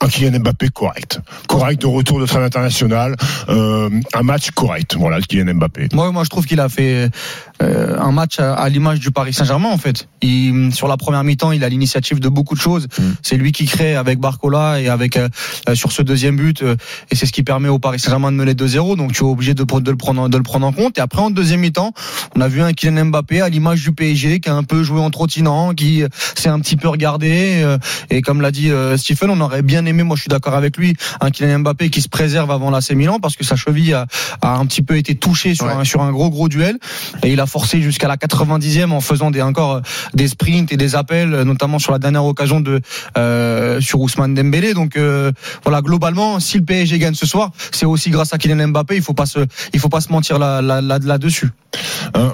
un 0.00 0.08
Kylian 0.08 0.38
Mbappé 0.40 0.68
correct, 0.68 1.20
correct 1.48 1.82
de 1.82 1.86
retour 1.86 2.20
de 2.20 2.26
trêve 2.26 2.42
international, 2.42 3.16
euh, 3.48 3.90
un 4.14 4.22
match 4.22 4.50
correct. 4.52 4.96
Voilà, 4.96 5.18
le 5.18 5.24
Kylian 5.24 5.54
Mbappé. 5.54 5.88
Moi, 5.92 6.10
moi, 6.12 6.24
je 6.24 6.30
trouve 6.30 6.46
qu'il 6.46 6.60
a 6.60 6.68
fait 6.68 7.10
euh, 7.62 7.98
un 7.98 8.12
match 8.12 8.38
à, 8.38 8.54
à 8.54 8.68
l'image 8.68 9.00
du 9.00 9.10
Paris 9.10 9.32
Saint-Germain. 9.32 9.68
En 9.68 9.78
fait, 9.78 10.08
il, 10.22 10.72
sur 10.74 10.88
la 10.88 10.96
première 10.96 11.24
mi-temps, 11.24 11.52
il 11.52 11.62
a 11.64 11.68
l'initiative 11.68 12.20
de 12.20 12.28
beaucoup 12.28 12.54
de 12.54 12.60
choses. 12.60 12.86
Mm. 12.98 13.02
C'est 13.22 13.36
lui 13.36 13.52
qui 13.52 13.66
crée 13.66 13.94
avec 13.96 14.18
Barcola 14.18 14.80
et 14.80 14.88
avec 14.88 15.16
euh, 15.16 15.28
euh, 15.68 15.74
sur 15.74 15.92
ce 15.92 16.02
deuxième 16.02 16.36
but, 16.36 16.62
euh, 16.62 16.76
et 17.10 17.16
c'est 17.16 17.26
ce 17.26 17.32
qui 17.32 17.42
permet 17.42 17.68
au 17.68 17.78
Paris 17.78 17.98
Saint-Germain 17.98 18.32
de 18.32 18.36
mener 18.36 18.54
2-0. 18.54 18.96
Donc, 18.96 19.12
tu 19.12 19.24
es 19.24 19.26
obligé 19.26 19.54
de, 19.54 19.64
de 19.64 19.90
le 19.90 19.96
prendre, 19.96 20.28
de 20.28 20.36
le 20.36 20.42
prendre 20.42 20.66
en 20.66 20.72
compte. 20.72 20.98
Et 20.98 21.00
après, 21.00 21.20
en 21.20 21.30
deuxième 21.30 21.60
mi-temps, 21.60 21.92
on 22.36 22.40
a 22.40 22.48
vu 22.48 22.62
un 22.62 22.72
Kylian 22.72 23.06
Mbappé 23.06 23.40
à 23.40 23.48
l'image 23.48 23.82
du 23.82 23.92
PSG 23.92 24.40
qui 24.40 24.48
a 24.48 24.54
un 24.54 24.64
peu 24.64 24.82
joué 24.82 25.00
en 25.00 25.10
trottinant, 25.10 25.74
qui 25.74 26.02
s'est 26.34 26.48
un 26.48 26.60
petit 26.60 26.76
peu 26.76 26.88
regardé. 26.88 27.64
et 28.10 28.22
comme 28.22 28.40
l'a 28.40 28.50
dit 28.50 28.70
Stephen, 28.96 29.30
on 29.30 29.40
aurait 29.40 29.62
bien 29.62 29.84
aimé, 29.86 30.02
moi, 30.02 30.16
je 30.16 30.22
suis 30.22 30.28
d'accord 30.28 30.54
avec 30.54 30.76
lui, 30.76 30.94
un 31.20 31.30
Kylian 31.30 31.60
Mbappé 31.60 31.90
qui 31.90 32.00
se 32.00 32.08
préserve 32.08 32.50
avant 32.50 32.70
l'AC 32.70 32.92
Milan 32.92 33.18
parce 33.20 33.36
que 33.36 33.44
sa 33.44 33.56
cheville 33.56 33.94
a, 33.94 34.06
a 34.42 34.56
un 34.56 34.66
petit 34.66 34.82
peu 34.82 34.96
été 34.96 35.14
touchée 35.14 35.54
sur, 35.54 35.66
Ouais. 35.66 35.72
un, 35.72 35.84
sur 35.84 36.02
un 36.02 36.10
gros 36.12 36.30
gros 36.30 36.48
duel 36.48 36.78
et 37.22 37.32
il 37.32 37.40
a 37.40 37.46
forcé 37.50 37.82
jusqu'à 37.82 38.08
la 38.08 38.16
90e 38.16 38.92
en 38.92 39.00
faisant 39.00 39.30
des 39.30 39.42
encore 39.42 39.72
euh, 39.72 39.80
des 40.14 40.28
sprints 40.28 40.72
et 40.72 40.76
des 40.76 40.94
appels 40.94 41.34
euh, 41.34 41.44
notamment 41.44 41.78
sur 41.78 41.92
la 41.92 41.98
dernière 41.98 42.24
occasion 42.24 42.60
de 42.60 42.80
euh, 43.18 43.80
sur 43.80 44.00
Ousmane 44.00 44.34
Dembélé 44.34 44.72
donc 44.72 44.96
euh, 44.96 45.32
voilà 45.64 45.82
globalement 45.82 46.38
si 46.40 46.58
le 46.58 46.64
PSG 46.64 46.98
gagne 46.98 47.14
ce 47.14 47.26
soir 47.26 47.50
c'est 47.72 47.86
aussi 47.86 48.10
grâce 48.10 48.32
à 48.32 48.38
Kylian 48.38 48.68
Mbappé 48.68 48.96
il 48.96 49.02
faut 49.02 49.14
pas 49.14 49.26
se 49.26 49.40
il 49.74 49.80
faut 49.80 49.88
pas 49.88 50.00
se 50.00 50.10
mentir 50.12 50.38
là 50.38 50.62
là, 50.62 50.80
là, 50.80 50.98
là 51.02 51.18
dessus 51.18 51.50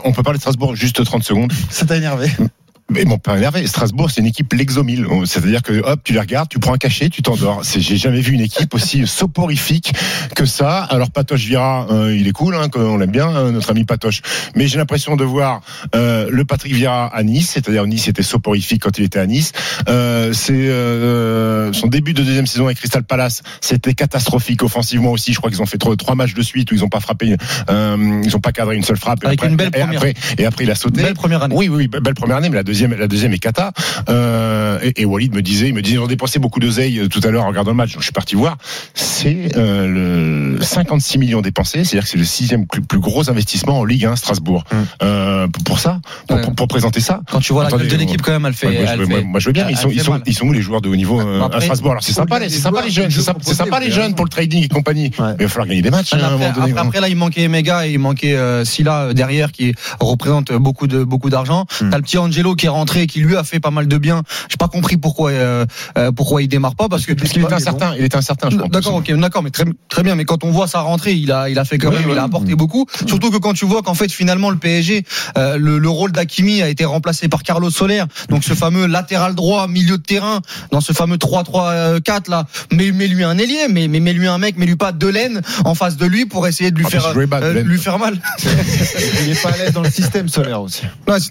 on 0.04 0.12
peut 0.12 0.22
parler 0.22 0.38
de 0.38 0.42
Strasbourg 0.42 0.74
juste 0.74 1.04
30 1.04 1.22
secondes. 1.22 1.52
Ça 1.70 1.84
t'a 1.84 1.96
énervé? 1.96 2.30
Mais 2.88 3.04
bon, 3.04 3.18
pas 3.18 3.36
énervé. 3.36 3.66
Strasbourg, 3.66 4.10
c'est 4.12 4.20
une 4.20 4.28
équipe 4.28 4.52
l'exomile. 4.52 5.06
C'est-à-dire 5.24 5.60
que 5.62 5.80
hop, 5.84 6.00
tu 6.04 6.12
les 6.12 6.20
regardes, 6.20 6.48
tu 6.48 6.60
prends 6.60 6.72
un 6.72 6.78
cachet, 6.78 7.08
tu 7.08 7.20
t'endors. 7.20 7.62
J'ai 7.64 7.96
jamais 7.96 8.20
vu 8.20 8.32
une 8.32 8.40
équipe 8.40 8.72
aussi 8.74 9.06
soporifique 9.08 9.92
que 10.36 10.44
ça. 10.46 10.84
Alors 10.84 11.10
Patoche 11.10 11.44
Vira, 11.44 11.88
euh, 11.90 12.16
il 12.16 12.28
est 12.28 12.32
cool, 12.32 12.54
hein, 12.54 12.68
on 12.76 12.96
l'aime 12.98 13.10
bien, 13.10 13.26
hein, 13.28 13.50
notre 13.50 13.70
ami 13.70 13.84
Patoche. 13.84 14.22
Mais 14.54 14.68
j'ai 14.68 14.78
l'impression 14.78 15.16
de 15.16 15.24
voir 15.24 15.62
euh, 15.96 16.28
le 16.30 16.44
Patrick 16.44 16.72
Vira 16.74 17.06
à 17.08 17.22
Nice, 17.24 17.50
c'est-à-dire 17.54 17.84
Nice 17.86 18.06
était 18.06 18.22
soporifique 18.22 18.82
quand 18.82 18.96
il 18.98 19.04
était 19.04 19.18
à 19.18 19.26
Nice. 19.26 19.50
Euh, 19.88 20.32
c'est 20.32 20.52
euh, 20.54 21.72
son 21.72 21.88
début 21.88 22.14
de 22.14 22.22
deuxième 22.22 22.46
saison 22.46 22.66
avec 22.66 22.78
Crystal 22.78 23.02
Palace, 23.02 23.42
c'était 23.60 23.94
catastrophique 23.94 24.62
offensivement 24.62 25.10
aussi. 25.10 25.32
Je 25.32 25.38
crois 25.38 25.50
qu'ils 25.50 25.60
ont 25.62 25.66
fait 25.66 25.78
trois, 25.78 25.96
trois 25.96 26.14
matchs 26.14 26.34
de 26.34 26.42
suite 26.42 26.70
où 26.70 26.74
ils 26.76 26.84
ont 26.84 26.88
pas 26.88 27.00
frappé, 27.00 27.36
euh, 27.68 28.20
ils 28.24 28.36
ont 28.36 28.40
pas 28.40 28.52
cadré 28.52 28.76
une 28.76 28.84
seule 28.84 28.96
frappe. 28.96 29.24
Et 29.24 29.26
Avec 29.26 29.40
après, 29.40 29.50
une 29.50 29.56
belle 29.56 29.68
et 29.74 29.80
première. 29.80 29.96
après, 29.96 30.14
et 30.38 30.46
après 30.46 30.64
il 30.64 30.70
a 30.70 30.76
sauté. 30.76 31.02
belle 31.02 31.14
première 31.14 31.42
année 31.42 31.54
Oui, 31.56 31.68
oui, 31.68 31.88
oui, 31.92 32.00
belle 32.00 32.14
première 32.14 32.36
année, 32.36 32.48
mais 32.48 32.54
la 32.56 32.62
deuxième, 32.62 32.75
la 32.84 33.06
deuxième 33.08 33.32
est 33.32 33.38
cata. 33.38 33.72
Euh, 34.08 34.78
et, 34.82 35.02
et 35.02 35.04
Walid 35.04 35.34
me 35.34 35.42
disait, 35.42 35.68
il 35.68 35.74
me 35.74 35.82
disait, 35.82 35.98
ont 35.98 36.06
dépensé 36.06 36.38
beaucoup 36.38 36.60
d'oseille 36.60 36.98
euh, 37.00 37.08
tout 37.08 37.20
à 37.24 37.30
l'heure 37.30 37.44
en 37.44 37.48
regardant 37.48 37.70
le 37.70 37.76
match. 37.76 37.92
Donc, 37.92 38.02
je 38.02 38.06
suis 38.06 38.12
parti 38.12 38.34
voir. 38.34 38.56
C'est 38.94 39.56
euh, 39.56 40.52
le 40.56 40.62
56 40.62 41.18
millions 41.18 41.40
dépensés, 41.40 41.84
c'est-à-dire 41.84 42.04
que 42.04 42.08
c'est 42.10 42.18
le 42.18 42.24
sixième 42.24 42.66
plus, 42.66 42.82
plus 42.82 42.98
gros 43.00 43.28
investissement 43.30 43.80
en 43.80 43.84
Ligue 43.84 44.04
1 44.06 44.16
Strasbourg. 44.16 44.64
Hum. 44.72 44.86
Euh, 45.02 45.46
pour, 45.64 45.78
ça, 45.78 46.00
pour, 46.26 46.36
Ouais. 46.36 46.42
pour, 46.42 46.54
pour 46.54 46.68
présenter 46.68 47.00
ça. 47.00 47.20
quand 47.30 47.40
tu 47.40 47.52
vois 47.52 47.64
la 47.64 47.70
gueule 47.70 47.88
de 47.88 47.96
l'équipe 47.96 48.20
quand 48.22 48.32
même 48.32 48.46
elle 48.46 48.52
fait, 48.54 48.66
Ouais, 48.66 48.74
moi, 48.78 48.86
je, 48.86 48.92
elle 48.92 48.98
veux- 49.00 49.06
moi, 49.06 49.18
fait- 49.18 49.24
moi, 49.24 49.40
je 49.40 49.46
veux 49.46 49.52
bien, 49.52 49.68
ils 49.70 49.76
sont, 49.76 49.88
ils 49.90 50.00
sont, 50.02 50.12
mal. 50.12 50.22
ils 50.26 50.34
sont 50.34 50.46
où 50.46 50.52
les 50.52 50.60
joueurs 50.62 50.80
de 50.80 50.88
haut 50.88 50.96
niveau 50.96 51.20
Après, 51.20 51.58
à 51.58 51.60
Strasbourg 51.60 51.92
Alors 51.92 52.02
c'est 52.02 52.12
sympa, 52.12 52.38
les- 52.38 52.48
sympa 52.50 52.82
les 52.82 52.90
jeunes, 52.90 53.10
c'est 53.10 53.54
sympa, 53.54 53.80
les 53.80 53.90
jeunes 53.90 54.14
pour 54.14 54.24
le 54.24 54.30
trading 54.30 54.64
et 54.64 54.68
compagnie. 54.68 55.10
Mais 55.18 55.24
il 55.38 55.42
va 55.44 55.48
falloir 55.48 55.68
gagner 55.68 55.82
des 55.82 55.90
matchs. 55.90 56.12
Hein, 56.12 56.18
après, 56.22 56.46
après, 56.46 56.72
après, 56.76 57.00
là, 57.00 57.08
il 57.08 57.16
manquait 57.16 57.48
Mega 57.48 57.86
et 57.86 57.92
il 57.92 57.98
manquait 57.98 58.36
Silla 58.64 59.14
derrière 59.14 59.52
qui 59.52 59.74
représente 60.00 60.52
beaucoup 60.52 60.86
de 60.86 61.04
beaucoup 61.04 61.30
d'argent. 61.30 61.66
Hmm. 61.80 61.90
T'as 61.90 61.96
le 61.96 62.02
petit 62.02 62.18
Angelo 62.18 62.54
qui 62.54 62.65
est 62.66 62.70
rentré 62.70 63.02
et 63.02 63.06
qui 63.06 63.20
lui 63.20 63.36
a 63.36 63.44
fait 63.44 63.60
pas 63.60 63.70
mal 63.70 63.88
de 63.88 63.98
bien. 63.98 64.22
J'ai 64.48 64.56
pas 64.56 64.68
compris 64.68 64.96
pourquoi 64.96 65.30
euh, 65.30 65.64
euh, 65.98 66.12
pourquoi 66.12 66.42
il 66.42 66.48
démarre 66.48 66.74
pas 66.76 66.88
parce 66.88 67.06
que 67.06 67.12
Parce 67.12 67.30
qu'il 67.30 67.42
était 67.42 67.52
incertain, 67.54 67.94
il 67.98 68.04
était 68.04 68.16
incertain, 68.16 68.50
je 68.50 68.56
pense. 68.56 68.70
D'accord, 68.70 68.94
ok, 68.96 69.12
d'accord, 69.16 69.42
mais 69.42 69.50
très, 69.50 69.64
très 69.88 70.02
bien. 70.02 70.14
Mais 70.14 70.24
quand 70.24 70.44
on 70.44 70.50
voit 70.50 70.66
sa 70.66 70.80
rentrée, 70.80 71.14
il 71.14 71.32
a, 71.32 71.48
il 71.48 71.58
a 71.58 71.64
fait 71.64 71.78
quand 71.78 71.88
Oui, 71.88 71.96
même, 71.96 72.06
oui. 72.06 72.12
il 72.12 72.18
a 72.18 72.24
apporté 72.24 72.54
beaucoup. 72.54 72.86
Surtout 73.06 73.30
que 73.30 73.38
quand 73.38 73.54
tu 73.54 73.64
vois 73.64 73.82
qu'en 73.82 73.94
fait 73.94 74.10
finalement 74.12 74.50
le 74.50 74.56
PSG, 74.56 75.04
euh, 75.38 75.56
le, 75.56 75.78
le 75.78 75.88
rôle 75.88 76.12
d'Akimi 76.12 76.62
a 76.62 76.68
été 76.68 76.84
remplacé 76.84 77.28
par 77.28 77.42
Carlos 77.42 77.70
Soler, 77.70 78.02
donc 78.28 78.44
ce 78.44 78.54
fameux 78.54 78.86
latéral 78.86 79.34
droit, 79.34 79.66
milieu 79.68 79.98
de 79.98 80.02
terrain, 80.02 80.40
dans 80.70 80.80
ce 80.80 80.92
fameux 80.92 81.16
3-3-4 81.16 82.30
là. 82.30 82.46
Mais 82.72 82.92
mets 82.92 83.06
lui 83.08 83.24
un 83.24 83.38
ailier, 83.38 83.66
mais 83.70 83.88
mais 83.88 84.00
mets 84.00 84.12
lui 84.12 84.26
un 84.26 84.38
mec, 84.38 84.56
mets 84.58 84.66
lui 84.66 84.76
pas 84.76 84.92
Delaine 84.92 85.40
en 85.64 85.74
face 85.74 85.96
de 85.96 86.06
lui 86.06 86.26
pour 86.26 86.46
essayer 86.46 86.70
de 86.70 86.76
lui 86.78 86.84
Ah, 86.86 86.90
faire 86.90 87.06
euh, 87.16 87.62
lui 87.62 87.78
faire 87.78 87.98
mal. 87.98 88.20
Il 89.24 89.30
est 89.32 89.42
pas 89.42 89.50
à 89.50 89.56
l'aise 89.56 89.72
dans 89.72 89.82
le 89.82 89.90
système 89.90 90.28
solaire 90.28 90.60
aussi. 90.62 90.82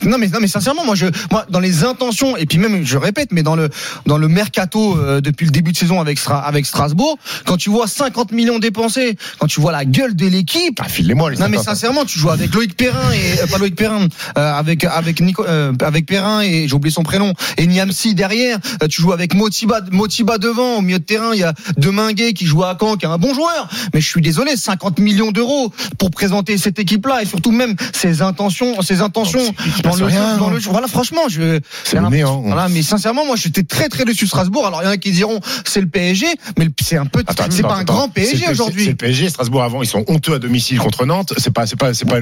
Non, 0.03 0.17
mais 0.17 0.27
non 0.27 0.39
mais 0.41 0.47
sincèrement 0.47 0.85
moi 0.85 0.95
je 0.95 1.07
moi 1.31 1.45
dans 1.49 1.59
les 1.59 1.83
intentions 1.83 2.37
et 2.37 2.45
puis 2.45 2.57
même 2.57 2.85
je 2.85 2.97
répète 2.97 3.29
mais 3.31 3.43
dans 3.43 3.55
le 3.55 3.69
dans 4.05 4.17
le 4.17 4.27
mercato 4.27 4.97
euh, 4.97 5.21
depuis 5.21 5.45
le 5.45 5.51
début 5.51 5.71
de 5.71 5.77
saison 5.77 5.99
avec 6.01 6.19
Stra- 6.19 6.43
avec 6.43 6.65
Strasbourg 6.65 7.17
quand 7.45 7.57
tu 7.57 7.69
vois 7.69 7.87
50 7.87 8.31
millions 8.31 8.59
dépensés 8.59 9.17
quand 9.39 9.47
tu 9.47 9.59
vois 9.61 9.71
la 9.71 9.85
gueule 9.85 10.15
de 10.15 10.27
l'équipe 10.27 10.79
Ah, 10.83 10.87
file-les-moi, 10.89 11.31
les 11.31 11.37
non 11.37 11.47
mais 11.49 11.57
50. 11.57 11.65
sincèrement 11.65 12.05
tu 12.05 12.19
joues 12.19 12.29
avec 12.29 12.53
Loïc 12.53 12.75
Perrin 12.77 13.11
et 13.11 13.41
euh, 13.41 13.47
pas 13.47 13.57
Loïc 13.57 13.75
Perrin 13.75 14.07
euh, 14.37 14.53
avec 14.53 14.83
avec 14.83 15.21
Nico 15.21 15.45
euh, 15.45 15.73
avec 15.81 16.05
Perrin 16.05 16.41
et 16.41 16.67
j'ai 16.67 16.73
oublié 16.75 16.93
son 16.93 17.03
prénom 17.03 17.33
et 17.57 17.67
Niamsi 17.67 18.15
derrière 18.15 18.57
Euh, 18.83 18.87
tu 18.87 19.01
joues 19.01 19.13
avec 19.13 19.33
Motiba 19.33 19.79
Motiba 19.91 20.37
devant 20.37 20.77
au 20.77 20.81
milieu 20.81 20.99
de 20.99 21.03
terrain 21.03 21.31
il 21.33 21.39
y 21.39 21.43
a 21.43 21.53
Deminguet 21.77 22.33
qui 22.33 22.45
joue 22.45 22.63
à 22.63 22.75
Caen 22.79 22.95
qui 22.97 23.05
est 23.05 23.09
un 23.09 23.17
bon 23.17 23.33
joueur 23.33 23.69
mais 23.93 24.01
je 24.01 24.07
suis 24.07 24.21
désolé 24.21 24.55
50 24.55 24.99
millions 24.99 25.31
d'euros 25.31 25.71
pour 25.97 26.11
présenter 26.11 26.57
cette 26.57 26.79
équipe 26.79 27.05
là 27.05 27.21
et 27.21 27.25
surtout 27.25 27.51
même 27.51 27.75
ses 27.93 28.21
intentions 28.21 28.81
ses 28.81 29.01
intentions 29.01 29.53
dans 29.83 29.95
le 29.95 30.05
rien. 30.05 30.33
jeu, 30.33 30.39
dans 30.39 30.49
le 30.49 30.59
jeu. 30.59 30.69
Voilà, 30.71 30.87
franchement, 30.87 31.14
je. 31.29 31.59
C'est 31.83 31.99
le 31.99 32.09
néant. 32.09 32.41
Voilà, 32.41 32.67
mais 32.69 32.81
sincèrement, 32.81 33.25
moi, 33.25 33.35
j'étais 33.35 33.63
très 33.63 33.89
très 33.89 34.05
déçu 34.05 34.25
de 34.25 34.29
Strasbourg. 34.29 34.65
Alors, 34.67 34.81
il 34.81 34.85
y 34.85 34.87
en 34.87 34.91
a 34.91 34.97
qui 34.97 35.11
diront 35.11 35.39
c'est 35.65 35.81
le 35.81 35.87
PSG, 35.87 36.27
mais 36.57 36.67
c'est 36.81 36.97
un 36.97 37.05
peu, 37.05 37.23
c'est 37.49 37.61
pas 37.61 37.75
un 37.75 37.79
attends. 37.81 37.93
grand 37.93 38.09
PSG 38.09 38.33
le- 38.37 38.39
C'est 38.45 38.51
aujourd'hui. 38.51 38.85
le 38.87 38.95
PSG. 38.95 39.29
Strasbourg 39.29 39.63
avant, 39.63 39.81
ils 39.81 39.87
sont 39.87 40.03
honteux 40.07 40.33
à 40.33 40.39
domicile 40.39 40.77
contre 40.79 41.05
Nantes. 41.05 41.33
C'est 41.37 41.51
pas, 41.53 41.65
c'est 41.65 41.75
pas, 41.75 41.93
c'est 41.93 42.05
pas, 42.05 42.17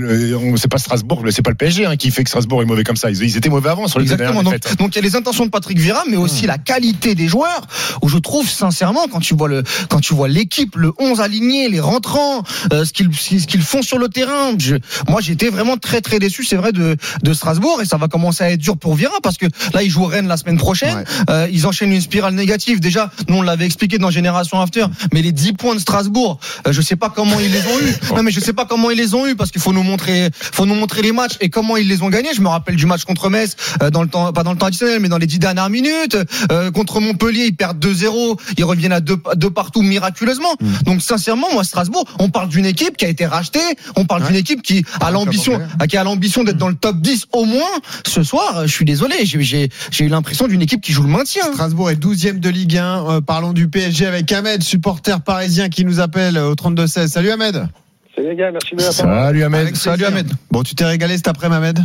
c'est 0.57 0.67
pas 0.67 0.77
Strasbourg, 0.77 1.23
c'est 1.31 1.41
pas 1.41 1.51
le 1.51 1.55
PSG 1.55 1.85
hein, 1.85 1.95
qui 1.97 2.11
fait 2.11 2.23
que 2.23 2.29
Strasbourg 2.29 2.61
est 2.61 2.65
mauvais 2.65 2.83
comme 2.83 2.95
ça. 2.97 3.09
Ils, 3.09 3.21
ils 3.23 3.37
étaient 3.37 3.49
mauvais 3.49 3.69
avant 3.69 3.87
sur 3.87 3.99
les 3.99 4.03
Exactement. 4.11 4.43
Donc, 4.43 4.77
donc 4.77 4.95
il 4.95 4.95
y 4.95 4.99
a 4.99 5.01
les 5.01 5.15
intentions 5.15 5.45
de 5.45 5.51
Patrick 5.51 5.77
Vieira, 5.79 6.03
mais 6.09 6.17
aussi 6.17 6.45
la 6.45 6.57
qualité 6.57 7.15
des 7.15 7.27
joueurs. 7.27 7.67
Où 8.01 8.09
je 8.09 8.17
trouve 8.17 8.47
sincèrement, 8.49 9.07
quand 9.11 9.19
tu 9.19 9.33
vois 9.35 9.47
le, 9.47 9.63
quand 9.89 9.99
tu 9.99 10.13
vois 10.13 10.27
l'équipe, 10.27 10.75
le 10.75 10.91
11 10.99 11.21
aligné, 11.21 11.69
les 11.69 11.79
rentrants, 11.79 12.43
euh, 12.71 12.85
ce 12.85 12.93
qu'ils, 12.93 13.13
ce 13.15 13.47
qu'ils 13.47 13.61
font 13.61 13.81
sur 13.81 13.97
le 13.97 14.07
terrain. 14.09 14.53
Je, 14.57 14.75
moi, 15.09 15.21
j'étais 15.21 15.49
vraiment 15.49 15.77
très 15.77 16.01
très 16.01 16.19
déçu, 16.19 16.43
c'est 16.43 16.55
vrai, 16.55 16.71
de, 16.71 16.97
de 17.21 17.33
Strasbourg, 17.33 17.81
et 17.81 17.85
ça 17.85 17.97
va 17.97 18.07
commencer 18.07 18.43
à 18.43 18.51
être 18.51 18.59
dur 18.59 18.77
pour 18.83 18.95
Vieira 18.95 19.15
parce 19.23 19.37
que 19.37 19.45
là, 19.73 19.81
ils 19.81 19.89
jouent 19.89 20.05
Rennes 20.05 20.27
la 20.27 20.35
semaine 20.35 20.57
prochaine. 20.57 20.97
Ouais. 20.97 21.03
Euh, 21.29 21.47
ils 21.51 21.65
enchaînent 21.65 21.93
une 21.93 22.01
spirale 22.01 22.33
négative. 22.35 22.81
Déjà, 22.81 23.09
nous 23.29 23.37
on 23.37 23.41
l'avait 23.41 23.65
expliqué 23.65 23.97
dans 23.97 24.11
Génération 24.11 24.59
After, 24.59 24.85
mais 25.13 25.21
les 25.21 25.31
10 25.31 25.53
points 25.53 25.73
de 25.73 25.79
Strasbourg, 25.79 26.37
euh, 26.67 26.73
je 26.73 26.81
sais 26.81 26.97
pas 26.97 27.09
comment 27.09 27.39
ils 27.39 27.51
les 27.51 27.59
ont 27.61 27.79
eu. 27.79 27.93
Non, 28.15 28.21
mais 28.23 28.31
je 28.31 28.39
sais 28.41 28.51
pas 28.53 28.65
comment 28.65 28.91
ils 28.91 28.97
les 28.97 29.15
ont 29.15 29.25
eu 29.25 29.35
parce 29.35 29.49
qu'il 29.51 29.61
faut 29.61 29.71
nous 29.73 29.83
montrer, 29.83 30.29
faut 30.33 30.65
nous 30.65 30.75
montrer 30.75 31.01
les 31.01 31.13
matchs 31.13 31.37
et 31.39 31.49
comment 31.49 31.77
ils 31.77 31.87
les 31.87 32.01
ont 32.03 32.09
gagnés. 32.09 32.29
Je 32.35 32.41
me 32.41 32.47
rappelle 32.49 32.75
du 32.75 32.85
match 32.85 33.05
contre 33.05 33.29
Metz 33.29 33.55
euh, 33.81 33.89
dans 33.89 34.03
le 34.03 34.09
temps, 34.09 34.33
pas 34.33 34.43
dans 34.43 34.51
le 34.51 34.57
temps 34.57 34.65
additionnel, 34.67 34.99
mais 34.99 35.07
dans 35.09 35.17
les 35.17 35.25
10 35.27 35.39
dernières 35.39 35.69
minutes. 35.69 36.17
Euh, 36.51 36.69
contre 36.71 36.99
Montpellier, 36.99 37.45
ils 37.45 37.55
perdent 37.55 37.83
2-0, 37.83 38.37
ils 38.57 38.65
reviennent 38.65 38.91
à 38.91 38.99
deux, 38.99 39.17
deux 39.35 39.49
partout 39.49 39.81
miraculeusement. 39.81 40.53
Donc 40.83 41.01
sincèrement, 41.01 41.47
moi 41.53 41.63
Strasbourg, 41.63 42.05
on 42.19 42.29
parle 42.29 42.49
d'une 42.49 42.65
équipe 42.65 42.97
qui 42.97 43.05
a 43.05 43.07
été 43.07 43.25
rachetée, 43.25 43.59
on 43.95 44.03
parle 44.05 44.21
Ouais. 44.23 44.27
d'une 44.27 44.37
équipe 44.37 44.61
qui 44.61 44.85
a 45.01 45.09
l'ambition, 45.11 45.59
qui 45.89 45.97
a 45.97 46.03
l'ambition 46.03 46.43
d'être 46.43 46.57
dans 46.57 46.67
le 46.69 46.75
top 46.75 46.97
10 47.01 47.25
au 47.31 47.45
moins. 47.45 47.61
Ce 48.05 48.21
soir, 48.23 48.57
euh, 48.57 48.67
je 48.73 48.77
suis 48.77 48.85
désolé, 48.85 49.15
j'ai- 49.23 49.69
eu 50.01 50.07
l'impression 50.07 50.47
d'une 50.47 50.63
équipe 50.63 50.81
qui 50.81 50.91
joue 50.93 51.03
le 51.03 51.09
maintien. 51.09 51.43
Strasbourg 51.53 51.91
est 51.91 51.95
12e 51.95 52.39
de 52.39 52.49
Ligue 52.49 52.77
1. 52.77 53.05
Euh, 53.17 53.21
parlons 53.21 53.53
du 53.53 53.69
PSG 53.69 54.07
avec 54.07 54.31
Ahmed, 54.31 54.63
supporter 54.63 55.21
parisien 55.23 55.69
qui 55.69 55.85
nous 55.85 55.99
appelle 55.99 56.37
euh, 56.37 56.49
au 56.49 56.55
32-16. 56.55 57.07
Salut 57.11 57.29
Ahmed. 57.29 57.67
Salut 58.15 58.29
les 58.29 58.35
gars, 58.35 58.51
merci 58.51 58.73
de 58.75 58.81
la 58.81 58.91
Salut 58.91 59.43
Ahmed. 59.43 59.75
Salut. 59.75 60.05
Ahmed. 60.05 60.27
Bon, 60.51 60.63
tu 60.63 60.73
t'es 60.73 60.85
régalé 60.85 61.17
cet 61.17 61.27
après 61.27 61.47
Ahmed? 61.53 61.77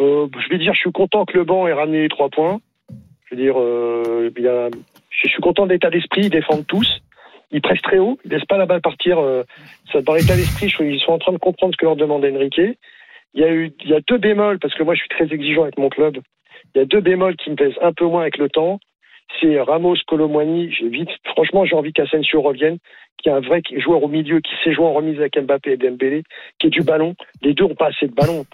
Euh, 0.00 0.26
Je 0.44 0.48
vais 0.50 0.58
dire, 0.58 0.72
je 0.72 0.78
suis 0.78 0.92
content 0.92 1.24
que 1.24 1.36
le 1.36 1.44
banc 1.44 1.66
ait 1.66 1.72
ramené 1.72 2.02
les 2.02 2.08
trois 2.08 2.28
points. 2.28 2.60
Je 3.28 3.34
veux 3.34 3.42
dire, 3.42 3.54
euh, 3.58 4.30
il 4.36 4.42
y 4.44 4.48
a- 4.48 4.68
je 5.10 5.28
suis 5.28 5.42
content 5.42 5.66
de 5.66 5.72
l'état 5.72 5.90
d'esprit, 5.90 6.22
ils 6.24 6.30
défendent 6.30 6.66
tous. 6.66 6.86
Ils 7.50 7.60
pressent 7.60 7.82
très 7.82 7.98
haut, 7.98 8.18
ils 8.24 8.30
laissent 8.30 8.44
pas 8.48 8.58
la 8.58 8.66
balle 8.66 8.80
partir. 8.82 9.18
euh, 9.18 9.42
ça, 9.92 10.00
dans 10.02 10.14
l'état 10.14 10.36
d'esprit, 10.36 10.68
qu'ils 10.72 11.00
sont 11.00 11.12
en 11.12 11.18
train 11.18 11.32
de 11.32 11.38
comprendre 11.38 11.72
ce 11.74 11.78
que 11.78 11.86
leur 11.86 11.96
demande 11.96 12.24
Enrique. 12.24 12.60
Il 13.34 13.40
y 13.40 13.44
a 13.44 13.52
eu, 13.52 13.72
il 13.84 13.90
y 13.90 13.94
a 13.94 14.00
deux 14.00 14.18
bémols 14.18 14.58
parce 14.58 14.74
que 14.74 14.82
moi 14.82 14.94
je 14.94 15.00
suis 15.00 15.08
très 15.08 15.32
exigeant 15.32 15.62
avec 15.62 15.78
mon 15.78 15.88
club. 15.88 16.18
Il 16.74 16.78
y 16.78 16.82
a 16.82 16.84
deux 16.84 17.00
bémols 17.00 17.36
qui 17.36 17.50
me 17.50 17.56
plaisent 17.56 17.78
un 17.80 17.92
peu 17.92 18.06
moins 18.06 18.22
avec 18.22 18.38
le 18.38 18.48
temps. 18.48 18.80
C'est 19.40 19.60
Ramos, 19.60 19.96
Colomwani. 20.06 20.72
J'ai 20.72 20.88
vite, 20.88 21.10
franchement, 21.24 21.64
j'ai 21.64 21.76
envie 21.76 21.92
qu'Asensio 21.92 22.40
revienne, 22.40 22.78
qui 23.18 23.28
est 23.28 23.32
un 23.32 23.40
vrai 23.40 23.62
joueur 23.76 24.02
au 24.02 24.08
milieu, 24.08 24.40
qui 24.40 24.52
sait 24.64 24.72
jouer 24.72 24.86
en 24.86 24.94
remise 24.94 25.18
avec 25.18 25.38
Mbappé 25.38 25.72
et 25.72 25.76
Dembélé, 25.76 26.22
qui 26.58 26.68
est 26.68 26.70
du 26.70 26.82
ballon. 26.82 27.14
Les 27.42 27.54
deux 27.54 27.64
ont 27.64 27.74
pas 27.74 27.88
assez 27.88 28.06
de 28.06 28.14
ballon. 28.14 28.46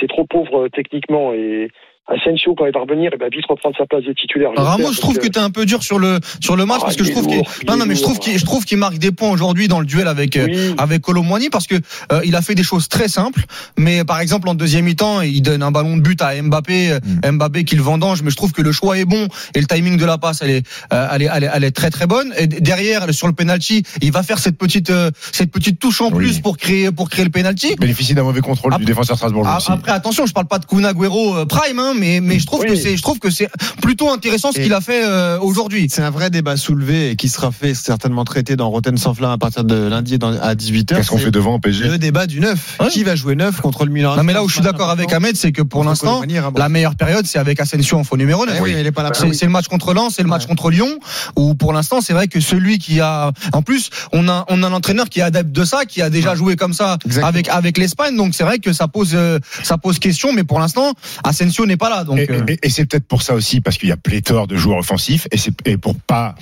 c'est 0.00 0.08
trop 0.08 0.24
pauvre 0.24 0.64
euh, 0.64 0.68
techniquement 0.68 1.32
et 1.32 1.70
Asensio 2.08 2.54
quand 2.56 2.66
il 2.66 2.72
va 2.72 2.80
revenir, 2.80 3.10
il 3.12 3.18
va 3.18 3.28
vite 3.28 3.44
reprendre 3.48 3.76
sa 3.76 3.84
place 3.86 4.02
de 4.04 4.12
titulaire. 4.12 4.50
Ramos, 4.56 4.92
je 4.92 5.00
trouve 5.00 5.14
parce 5.16 5.26
que 5.26 5.32
t'es 5.32 5.38
un 5.40 5.50
peu 5.50 5.66
dur 5.66 5.82
sur 5.82 5.98
le 5.98 6.18
sur 6.40 6.56
le 6.56 6.64
match 6.64 6.78
Ah, 6.80 6.84
parce 6.86 6.96
que 6.96 7.04
je 7.04 7.10
trouve 7.12 7.26
qu'il 7.26 7.42
non 7.68 7.76
non 7.76 7.84
mais 7.86 7.94
je 7.94 8.02
trouve 8.02 8.18
qu'il 8.18 8.38
je 8.38 8.44
trouve 8.44 8.64
qu'il 8.64 8.78
marque 8.78 8.98
des 8.98 9.12
points 9.12 9.30
aujourd'hui 9.30 9.68
dans 9.68 9.80
le 9.80 9.86
duel 9.86 10.08
avec 10.08 10.36
euh, 10.36 10.46
Oui. 10.48 10.74
avec 10.78 11.02
Colomboigny 11.02 11.50
parce 11.50 11.66
que 11.66 11.74
euh, 12.12 12.20
il 12.24 12.34
a 12.34 12.42
fait 12.42 12.54
des 12.54 12.62
choses 12.62 12.88
très 12.88 13.08
simples 13.08 13.44
mais 13.76 14.04
par 14.04 14.20
exemple 14.20 14.48
en 14.48 14.54
deuxième 14.54 14.86
mi-temps 14.86 15.20
il 15.20 15.42
donne 15.42 15.62
un 15.62 15.70
ballon 15.70 15.96
de 15.96 16.02
but 16.02 16.20
à 16.22 16.40
Mbappé 16.40 16.92
euh, 16.92 17.32
Mbappé 17.32 17.64
qui 17.64 17.76
le 17.76 17.82
vendange 17.82 18.22
mais 18.22 18.30
je 18.30 18.36
trouve 18.36 18.52
que 18.52 18.62
le 18.62 18.72
choix 18.72 18.98
est 18.98 19.04
bon 19.04 19.28
et 19.54 19.60
le 19.60 19.66
timing 19.66 19.96
de 19.98 20.04
la 20.06 20.16
passe 20.18 20.40
elle 20.42 20.50
est 20.50 20.66
euh, 20.92 21.08
elle 21.12 21.22
est, 21.22 21.28
elle 21.32 21.44
est 21.44 21.50
elle 21.52 21.64
est 21.64 21.70
très 21.72 21.90
très 21.90 22.06
bonne 22.06 22.32
et 22.38 22.46
derrière 22.46 23.12
sur 23.12 23.26
le 23.26 23.32
penalty 23.34 23.82
il 24.00 24.12
va 24.12 24.22
faire 24.22 24.38
cette 24.38 24.56
petite 24.56 24.90
euh, 24.90 25.10
cette 25.32 25.50
petite 25.50 25.78
touche 25.78 26.00
en 26.00 26.06
Oui. 26.10 26.16
plus 26.24 26.40
pour 26.40 26.56
créer 26.56 26.90
pour 26.90 27.10
créer 27.10 27.24
le 27.24 27.30
penalty 27.30 27.74
bénéficie 27.76 28.14
d'un 28.14 28.22
mauvais 28.22 28.40
contrôle 28.40 28.72
Après- 28.72 28.84
du 28.84 28.90
défenseur 28.90 29.16
Strasbourg 29.16 29.46
aussi. 29.56 29.70
Après, 29.70 29.92
attention, 29.92 30.26
je 30.26 30.32
parle 30.32 30.46
pas 30.46 30.58
de 30.58 30.64
Kun 30.66 30.84
Agüero 30.84 31.36
euh, 31.36 31.44
prime, 31.44 31.78
hein, 31.78 31.92
mais 31.98 32.20
mais 32.20 32.38
je 32.38 32.46
trouve 32.46 32.60
Oui. 32.60 32.68
que 32.68 32.76
c'est 32.76 32.96
je 32.96 33.02
trouve 33.02 33.18
que 33.18 33.30
c'est 33.30 33.48
plutôt 33.82 34.10
intéressant 34.10 34.52
ce 34.52 34.58
Et- 34.60 34.62
qu'il 34.64 34.72
a 34.72 34.80
fait 34.80 35.04
euh, 35.04 35.38
aujourd'hui. 35.40 35.88
C'est 35.90 36.02
un 36.02 36.10
vrai 36.10 36.30
débat 36.30 36.56
soulevé 36.56 37.10
et 37.10 37.16
qui 37.16 37.28
sera 37.28 37.52
fait 37.52 37.74
certainement 37.74 38.24
traité 38.24 38.56
dans 38.56 38.70
Rotten 38.70 38.96
sans 38.96 39.14
flamme 39.14 39.30
à 39.32 39.38
partir 39.38 39.64
de 39.64 39.74
lundi 39.88 40.18
dans- 40.18 40.38
à 40.40 40.54
18h. 40.54 40.96
Qu'est-ce 40.96 41.10
qu'on 41.10 41.18
fait 41.18 41.30
devant 41.30 41.54
au 41.54 41.58
PSG 41.58 41.84
Le 41.88 41.98
débat 41.98 42.26
du 42.26 42.40
9. 42.40 42.76
Ouais. 42.80 42.88
Qui 42.88 43.04
va 43.04 43.14
jouer 43.16 43.34
9 43.36 43.60
contre 43.60 43.84
le 43.84 43.90
Milan 43.92 44.16
Non, 44.16 44.22
mais 44.22 44.32
là 44.32 44.42
où 44.42 44.48
je 44.48 44.54
suis 44.54 44.62
d'accord 44.62 44.90
avec 44.90 45.12
Ahmed, 45.12 45.36
c'est 45.36 45.52
que 45.52 45.62
pour 45.62 45.84
l'instant, 45.84 46.22
la 46.56 46.68
meilleure 46.68 46.94
période, 46.96 47.26
c'est 47.26 47.38
avec 47.38 47.60
Asensio 47.60 47.98
en 47.98 48.04
faux 48.04 48.16
numéro 48.16 48.46
9. 48.46 48.54
Eh 48.58 48.62
oui, 48.62 48.74
il 48.78 48.86
est 48.86 48.92
pas 48.92 49.02
là. 49.02 49.10
C'est 49.14 49.32
c'est 49.34 49.46
le 49.46 49.52
match 49.52 49.68
contre 49.68 49.94
Lens, 49.94 50.14
c'est 50.16 50.22
le 50.22 50.28
match 50.28 50.42
Ouais. 50.42 50.48
contre 50.48 50.70
Lyon, 50.70 50.98
où 51.36 51.54
pour 51.54 51.72
l'instant, 51.72 52.00
c'est 52.00 52.12
vrai 52.12 52.28
que 52.28 52.40
celui 52.40 52.78
qui 52.78 53.00
a, 53.00 53.32
en 53.52 53.62
plus, 53.62 53.90
on 54.12 54.28
a, 54.28 54.44
on 54.48 54.62
a 54.62 54.66
un 54.66 54.72
entraîneur 54.72 55.08
qui 55.08 55.20
est 55.20 55.22
adepte 55.22 55.50
de 55.52 55.64
ça, 55.64 55.84
qui 55.84 56.02
a 56.02 56.10
déjà 56.10 56.34
joué 56.34 56.56
comme 56.56 56.72
ça 56.72 56.96
Exactement. 57.04 57.26
avec, 57.28 57.48
avec 57.48 57.78
l'Espagne, 57.78 58.16
donc 58.16 58.34
c'est 58.34 58.44
vrai 58.44 58.58
que 58.58 58.72
ça 58.72 58.88
pose, 58.88 59.12
euh, 59.14 59.38
ça 59.62 59.78
pose 59.78 59.98
question, 59.98 60.32
mais 60.32 60.44
pour 60.44 60.60
l'instant, 60.60 60.92
Asensio 61.24 61.66
n'est 61.66 61.76
pas 61.76 61.87
là, 61.90 62.04
donc. 62.04 62.18
Et, 62.18 62.30
euh, 62.30 62.44
et- 62.48 62.58
et 62.62 62.70
c'est 62.70 62.86
peut-être 62.86 63.06
pour 63.06 63.22
ça 63.22 63.34
aussi, 63.34 63.60
parce 63.60 63.78
qu'il 63.78 63.88
y 63.88 63.92
a 63.92 63.96
pléthore 63.96 64.46
de 64.46 64.56
joueurs 64.56 64.78
offensifs, 64.78 65.26
et 65.30 65.36
c'est 65.38 65.52
et 65.66 65.76
pour 65.76 65.94
pas 65.96 66.34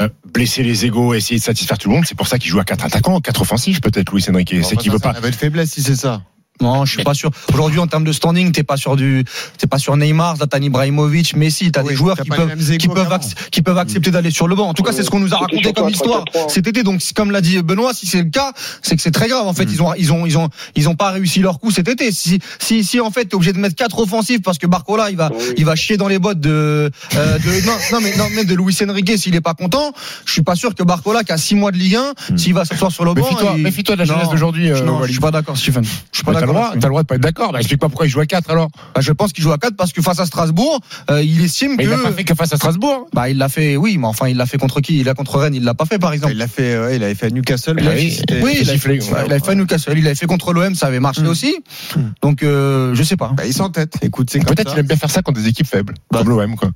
euh, 0.00 0.08
blesser 0.32 0.62
les 0.62 0.86
égaux, 0.86 1.12
essayer 1.12 1.38
de 1.38 1.44
satisfaire 1.44 1.76
tout 1.76 1.88
le 1.90 1.94
monde, 1.96 2.04
c'est 2.06 2.14
pour 2.16 2.26
ça 2.26 2.38
qu'il 2.38 2.50
joue 2.50 2.58
à 2.60 2.64
quatre 2.64 2.84
attaquants, 2.86 3.20
quatre 3.20 3.42
offensifs 3.42 3.80
peut-être, 3.82 4.10
Luis 4.12 4.24
Enrique. 4.30 4.54
c'est 4.62 4.76
qu'il 4.76 4.90
veut 4.90 4.98
pas. 4.98 5.12
Ça 5.12 5.20
va 5.20 5.28
être 5.28 5.34
faiblesse 5.36 5.72
si 5.72 5.82
c'est 5.82 5.96
ça. 5.96 6.22
Non, 6.60 6.84
je 6.84 6.92
suis 6.94 7.02
pas 7.04 7.14
sûr. 7.14 7.30
Aujourd'hui, 7.52 7.78
en 7.78 7.86
termes 7.86 8.04
de 8.04 8.12
standing, 8.12 8.52
t'es 8.52 8.62
pas 8.62 8.76
sur 8.76 8.96
du, 8.96 9.24
t'es 9.58 9.66
pas 9.66 9.78
sur 9.78 9.96
Neymar, 9.96 10.36
Zlatan 10.36 10.58
Ibrahimovic, 10.60 11.34
Messi. 11.36 11.72
T'as 11.72 11.82
Oui, 11.82 11.88
des 11.90 11.94
joueurs 11.96 12.18
qui 12.18 12.28
peuvent, 12.28 12.54
qui 12.76 12.88
peuvent, 12.88 13.18
qui 13.50 13.60
accepter 13.78 14.10
d'aller 14.10 14.30
sur 14.30 14.46
le 14.48 14.54
banc. 14.54 14.68
En 14.68 14.74
tout 14.74 14.82
cas, 14.82 14.92
c'est 14.92 15.02
ce 15.02 15.10
qu'on 15.10 15.20
nous 15.20 15.32
a 15.32 15.38
raconté 15.38 15.72
comme 15.72 15.88
histoire 15.88 16.24
3-4-3. 16.24 16.48
cet 16.52 16.66
été. 16.66 16.82
Donc, 16.82 17.00
comme 17.14 17.30
l'a 17.30 17.40
dit 17.40 17.60
Benoît, 17.62 17.92
si 17.94 18.06
c'est 18.06 18.22
le 18.22 18.30
cas, 18.30 18.52
c'est 18.82 18.96
que 18.96 19.02
c'est 19.02 19.10
très 19.10 19.28
grave. 19.28 19.46
En 19.46 19.54
fait, 19.54 19.64
ils 19.64 19.82
ont, 19.82 19.94
ils 19.94 20.12
ont, 20.12 20.26
ils 20.26 20.36
ont, 20.38 20.48
ils 20.76 20.88
ont 20.88 20.94
pas 20.96 21.10
réussi 21.10 21.40
leur 21.40 21.58
coup 21.60 21.70
cet 21.70 21.88
été. 21.88 22.12
Si, 22.12 22.38
si, 22.58 22.84
si 22.84 23.00
en 23.00 23.10
fait, 23.10 23.24
t'es 23.26 23.34
obligé 23.34 23.52
de 23.52 23.58
mettre 23.58 23.74
quatre 23.76 23.98
offensifs 23.98 24.42
parce 24.42 24.58
que 24.58 24.66
Barcola, 24.66 25.10
il 25.10 25.16
va, 25.16 25.30
Oui. 25.32 25.54
il 25.56 25.64
va 25.64 25.76
chier 25.76 25.96
dans 25.96 26.08
les 26.08 26.18
bottes 26.18 26.40
de, 26.40 26.90
euh, 27.16 27.38
de 27.38 27.66
non, 27.66 27.72
non, 27.92 27.98
mais 28.02 28.14
non, 28.16 28.26
mais 28.34 28.44
de 28.44 28.54
Luis 28.54 28.76
Enrique 28.88 29.16
s'il 29.18 29.34
est 29.34 29.40
pas 29.40 29.54
content. 29.54 29.92
Je 30.26 30.32
suis 30.32 30.42
pas 30.42 30.54
sûr 30.56 30.74
que 30.74 30.82
Barcola, 30.82 31.24
qui 31.24 31.32
a 31.32 31.38
six 31.38 31.54
mois 31.54 31.72
de 31.72 31.76
Ligue 31.78 31.96
1, 31.96 32.36
s'il 32.36 32.52
va 32.54 32.64
s'asseoir 32.64 32.92
sur 32.92 33.04
le 33.04 33.14
banc, 33.14 33.22
Méfie-toi, 33.22 33.52
il- 33.56 33.62
méfie-toi 33.62 33.94
de 33.94 34.00
la 34.00 34.04
jeunesse 34.04 34.24
Non, 34.26 34.30
d'aujourd'hui. 34.32 34.70
euh, 34.70 34.82
non, 34.82 35.04
je 35.04 35.10
suis 35.12 35.20
pas 35.20 35.30
d'accord, 35.30 35.56
Stephen. 35.56 35.84
Je 35.84 35.88
suis 36.18 36.24
pas 36.24 36.32
Mais 36.32 36.34
T'as 36.34 36.40
le 36.40 36.46
d'accord. 36.46 36.49
Droit, 36.52 36.70
t'as 36.72 36.86
le 36.86 36.88
droit 36.90 37.02
de 37.02 37.06
pas 37.06 37.14
être 37.16 37.20
d'accord. 37.20 37.52
Bah, 37.52 37.58
explique-moi 37.58 37.88
pourquoi 37.88 38.06
il 38.06 38.10
joue 38.10 38.20
à 38.20 38.26
4 38.26 38.50
alors. 38.50 38.68
Bah, 38.94 39.00
je 39.00 39.12
pense 39.12 39.32
qu'il 39.32 39.42
joue 39.44 39.52
à 39.52 39.58
4 39.58 39.76
parce 39.76 39.92
que 39.92 40.02
face 40.02 40.18
à 40.20 40.26
Strasbourg, 40.26 40.80
euh, 41.10 41.22
il 41.22 41.42
estime 41.44 41.72
Mais 41.76 41.84
que. 41.84 41.90
il 41.90 41.96
n'a 41.96 41.98
pas 42.02 42.12
fait 42.12 42.24
que 42.24 42.34
face 42.34 42.52
à 42.52 42.56
Strasbourg. 42.56 43.06
Bah, 43.12 43.28
il 43.30 43.38
l'a 43.38 43.48
fait, 43.48 43.76
oui, 43.76 43.96
mais 43.98 44.06
enfin, 44.06 44.28
il 44.28 44.36
l'a 44.36 44.46
fait 44.46 44.58
contre 44.58 44.80
qui? 44.80 44.98
Il 45.00 45.04
l'a 45.06 45.14
contre 45.14 45.38
Rennes, 45.38 45.54
il 45.54 45.64
l'a 45.64 45.74
pas 45.74 45.84
fait, 45.86 45.98
par 45.98 46.12
exemple. 46.12 46.32
Il 46.32 46.38
l'a 46.38 46.48
fait, 46.48 46.78
ouais, 46.78 46.96
il 46.96 47.02
avait 47.04 47.14
fait 47.14 47.26
à 47.26 47.30
Newcastle. 47.30 47.74
Oui, 47.76 47.82
mais 47.84 47.94
oui. 48.42 48.58
il 48.60 48.66
fait, 48.78 48.96
il 48.96 49.14
avait 49.32 49.40
fait 49.40 49.50
à 49.50 49.54
Newcastle, 49.54 49.94
il 49.96 50.06
avait 50.06 50.14
fait 50.14 50.26
contre 50.26 50.52
l'OM, 50.52 50.74
ça 50.74 50.86
avait 50.86 51.00
marché 51.00 51.22
Mm. 51.22 51.26
aussi. 51.28 51.54
Mm. 51.96 52.00
Donc, 52.22 52.42
euh, 52.42 52.94
je 52.94 53.02
sais 53.02 53.16
pas. 53.16 53.32
Bah, 53.36 53.44
ils 53.46 53.52
sont 53.54 53.64
en 53.64 53.70
tête. 53.70 53.94
Écoute, 54.02 54.28
c'est 54.30 54.44
Peut-être 54.44 54.70
qu'il 54.70 54.78
aime 54.80 54.86
bien 54.86 54.96
faire 54.96 55.10
ça 55.10 55.22
contre 55.22 55.40
des 55.40 55.48
équipes 55.48 55.66
faibles, 55.66 55.94
Bah. 56.10 56.18
comme 56.20 56.30
l'OM 56.30 56.56
quoi. 56.56 56.70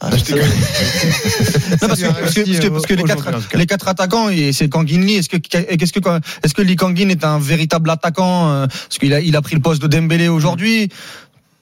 Ah. 0.00 0.10
Non, 1.82 1.88
parce 1.88 2.00
que, 2.00 2.06
parce 2.06 2.34
que, 2.34 2.68
parce 2.68 2.88
les, 2.88 3.02
quatre, 3.04 3.56
les 3.56 3.66
quatre 3.66 3.88
attaquants, 3.88 4.28
et 4.28 4.52
c'est 4.52 4.68
Kangin 4.68 5.00
Lee. 5.04 5.14
Est-ce 5.16 5.28
que, 5.28 5.36
qu'est-ce 5.36 5.92
que, 5.92 6.00
est-ce 6.42 6.54
que 6.54 6.62
Lee 6.62 6.76
Kangin 6.76 7.08
est 7.10 7.24
un 7.24 7.38
véritable 7.38 7.90
attaquant 7.90 8.50
euh, 8.50 8.66
Parce 8.66 8.98
qu'il 8.98 9.12
a, 9.16 9.20
il 9.20 9.36
a 9.36 9.42
pris 9.42 9.56
le 9.56 9.62
poste 9.62 9.82
de 9.82 9.88
Dembélé 9.88 10.28
aujourd'hui. 10.28 10.88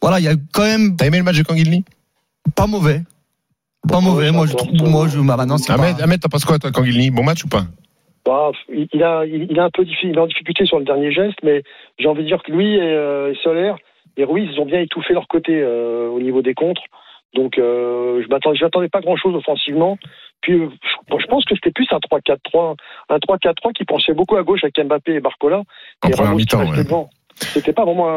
Voilà, 0.02 0.20
il 0.20 0.24
y 0.24 0.28
a 0.28 0.34
quand 0.52 0.64
même 0.64 0.96
T'as 0.96 1.06
aimé 1.06 1.18
le 1.18 1.24
match 1.24 1.38
de 1.38 1.42
Kangin 1.42 1.82
pas 2.54 2.66
mauvais. 2.66 3.00
Pas 3.88 4.00
mauvais. 4.00 4.30
Moi, 4.30 4.46
je 4.46 4.54
trouve, 4.54 4.70
moi, 4.88 5.08
je, 5.08 5.18
bah, 5.18 5.36
maintenant, 5.36 5.58
c'est 5.58 5.74
pas- 5.74 5.82
Ahmed, 5.82 6.00
Ahmed, 6.00 6.20
t'en 6.20 6.28
penses 6.28 6.44
quoi 6.44 6.58
toi, 6.58 6.70
Kangin 6.70 7.10
Bon 7.12 7.22
match 7.22 7.44
ou 7.44 7.48
pas? 7.48 7.64
Bah, 8.24 8.52
il 8.68 9.02
a, 9.02 9.24
il 9.26 9.58
a 9.58 9.64
un 9.64 9.70
peu 9.70 9.84
il 9.84 10.14
est 10.14 10.18
en 10.18 10.26
difficulté 10.26 10.64
sur 10.64 10.78
le 10.78 10.84
dernier 10.84 11.12
geste, 11.12 11.38
mais 11.42 11.62
j'ai 11.98 12.08
envie 12.08 12.22
de 12.22 12.28
dire 12.28 12.42
que 12.42 12.52
lui 12.52 12.74
et, 12.74 12.80
euh, 12.80 13.32
et 13.32 13.36
Solaire 13.42 13.76
et 14.16 14.24
Ruiz, 14.24 14.48
ils 14.50 14.60
ont 14.60 14.64
bien 14.64 14.80
étouffé 14.80 15.12
leur 15.12 15.26
côté 15.28 15.60
euh, 15.60 16.08
au 16.08 16.20
niveau 16.20 16.40
des 16.40 16.54
contres. 16.54 16.82
Donc, 17.34 17.58
euh, 17.58 18.22
je 18.22 18.28
m'attendais, 18.28 18.88
pas 18.88 19.00
grand 19.00 19.16
chose 19.16 19.34
offensivement. 19.34 19.98
Puis, 20.40 20.54
euh, 20.54 20.68
je, 21.10 21.16
je 21.18 21.26
pense 21.26 21.44
que 21.44 21.54
c'était 21.54 21.72
plus 21.72 21.88
un 21.90 21.98
3-4-3, 21.98 22.76
un 23.08 23.16
3-4-3 23.18 23.72
qui 23.72 23.84
penchait 23.84 24.14
beaucoup 24.14 24.36
à 24.36 24.42
gauche 24.42 24.60
avec 24.62 24.78
Mbappé 24.78 25.14
et 25.14 25.20
Barcola. 25.20 25.62
En 26.04 26.08
et 26.08 26.12
première 26.12 26.34
mi-temps, 26.36 26.70
ouais. 26.70 26.76
devant. 26.76 27.10
C'était 27.40 27.72
pas 27.72 27.84
vraiment 27.84 28.08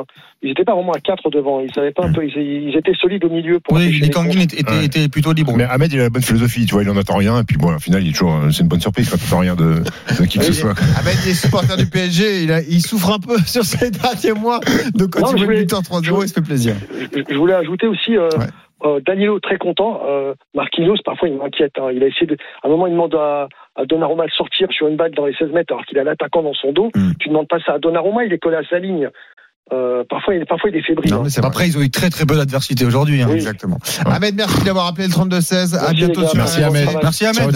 un, 0.00 0.04
ils 0.42 0.50
étaient 0.50 0.64
pas 0.64 0.74
vraiment 0.74 0.92
à 0.92 0.98
4 1.00 1.30
devant. 1.30 1.60
Ils 1.60 1.72
savaient 1.72 1.92
pas 1.92 2.04
un 2.06 2.12
peu, 2.12 2.24
ils, 2.26 2.68
ils 2.68 2.76
étaient 2.76 2.92
solides 2.94 3.24
au 3.24 3.28
milieu 3.30 3.60
pour 3.60 3.76
Oui, 3.76 3.98
les 4.00 4.10
Kangin 4.10 4.40
était, 4.40 4.68
Ouais. 4.68 4.84
était 4.84 5.08
plutôt 5.08 5.32
libre. 5.32 5.52
Mais 5.56 5.64
Ahmed, 5.64 5.92
il 5.92 6.00
a 6.00 6.04
la 6.04 6.10
bonne 6.10 6.22
philosophie, 6.22 6.66
tu 6.66 6.74
vois, 6.74 6.82
il 6.82 6.90
en 6.90 6.96
attend 6.96 7.16
rien, 7.16 7.40
et 7.40 7.44
puis 7.44 7.56
bon, 7.56 7.74
au 7.74 7.78
final, 7.78 8.02
il 8.02 8.08
est 8.10 8.12
toujours, 8.12 8.36
c'est 8.50 8.62
une 8.62 8.68
bonne 8.68 8.80
surprise 8.80 9.08
quand 9.10 9.16
tu 9.16 9.24
attends 9.26 9.38
rien 9.38 9.54
de, 9.54 9.82
de 10.18 10.24
qui 10.26 10.38
que 10.38 10.44
ce 10.44 10.52
soit. 10.52 10.70
Ahmed, 10.98 11.14
il 11.24 11.30
est 11.30 11.34
supporter 11.34 11.76
du 11.76 11.86
PSG, 11.86 12.42
il, 12.44 12.52
a- 12.52 12.60
il 12.62 12.80
souffre 12.80 13.12
un 13.12 13.18
peu 13.20 13.38
sur 13.46 13.64
ces 13.64 13.90
derniers 13.90 14.38
mois. 14.38 14.60
Donc 14.94 15.10
quand 15.10 15.20
Non, 15.32 15.36
il 15.36 15.50
victoire 15.58 15.82
3-0, 15.82 16.22
il 16.24 16.28
se 16.28 16.34
fait 16.34 16.42
plaisir. 16.42 16.74
je, 17.14 17.20
je 17.28 17.36
voulais 17.36 17.54
ajouter 17.54 17.86
aussi 17.86 18.16
euh, 18.16 18.28
Ouais. 18.38 18.46
euh, 18.84 19.00
Danilo 19.06 19.38
très 19.40 19.56
content. 19.56 20.00
Euh, 20.06 20.34
Marquinhos 20.54 20.96
parfois 21.04 21.28
il 21.28 21.36
m'inquiète. 21.36 21.72
hein. 21.78 21.88
Il 21.94 22.02
a 22.02 22.06
essayé 22.08 22.26
de, 22.26 22.36
à 22.62 22.66
un 22.66 22.70
moment 22.70 22.86
il 22.86 22.90
demande 22.92 23.14
à, 23.14 23.48
à 23.76 23.84
Donnarumma 23.84 24.26
de 24.26 24.30
sortir 24.30 24.68
sur 24.70 24.88
une 24.88 24.96
balle 24.96 25.12
dans 25.12 25.26
les 25.26 25.34
16 25.34 25.50
mètres 25.52 25.72
alors 25.72 25.84
qu'il 25.86 25.98
a 25.98 26.04
l'attaquant 26.04 26.42
dans 26.42 26.54
son 26.54 26.72
dos. 26.72 26.90
Mm. 26.94 27.12
Tu 27.18 27.28
demandes 27.28 27.48
pas 27.48 27.58
ça 27.64 27.74
à 27.74 27.78
Donnarumma, 27.78 28.24
il 28.24 28.32
est 28.32 28.38
collé 28.38 28.56
à 28.56 28.64
sa 28.68 28.78
ligne. 28.78 29.10
Euh, 29.72 30.04
parfois, 30.08 30.34
il, 30.34 30.44
parfois 30.44 30.68
il 30.70 30.76
est 30.76 30.82
fébrile. 30.82 31.10
Non, 31.10 31.20
hein. 31.20 31.20
mais 31.24 31.30
c'est 31.30 31.40
vrai. 31.40 31.48
Après, 31.48 31.66
ils 31.66 31.78
ont 31.78 31.80
eu 31.80 31.90
très 31.90 32.10
très 32.10 32.26
peu 32.26 32.36
d'adversité 32.36 32.84
aujourd'hui. 32.84 33.22
hein. 33.22 33.26
Oui. 33.28 33.36
Exactement. 33.36 33.78
Ahmed, 34.04 34.34
merci 34.34 34.62
d'avoir 34.62 34.86
appelé 34.86 35.06
le 35.06 35.12
32-16. 35.12 35.74
À 35.74 35.80
Merci, 35.80 35.94
bientôt 35.94 36.26
sur 36.26 36.36
Merci. 36.36 36.62
Ahmed. 36.62 36.88
Merci 37.02 37.24
Ahmed. 37.24 37.34
Ciao, 37.36 37.44
ciao. 37.44 37.52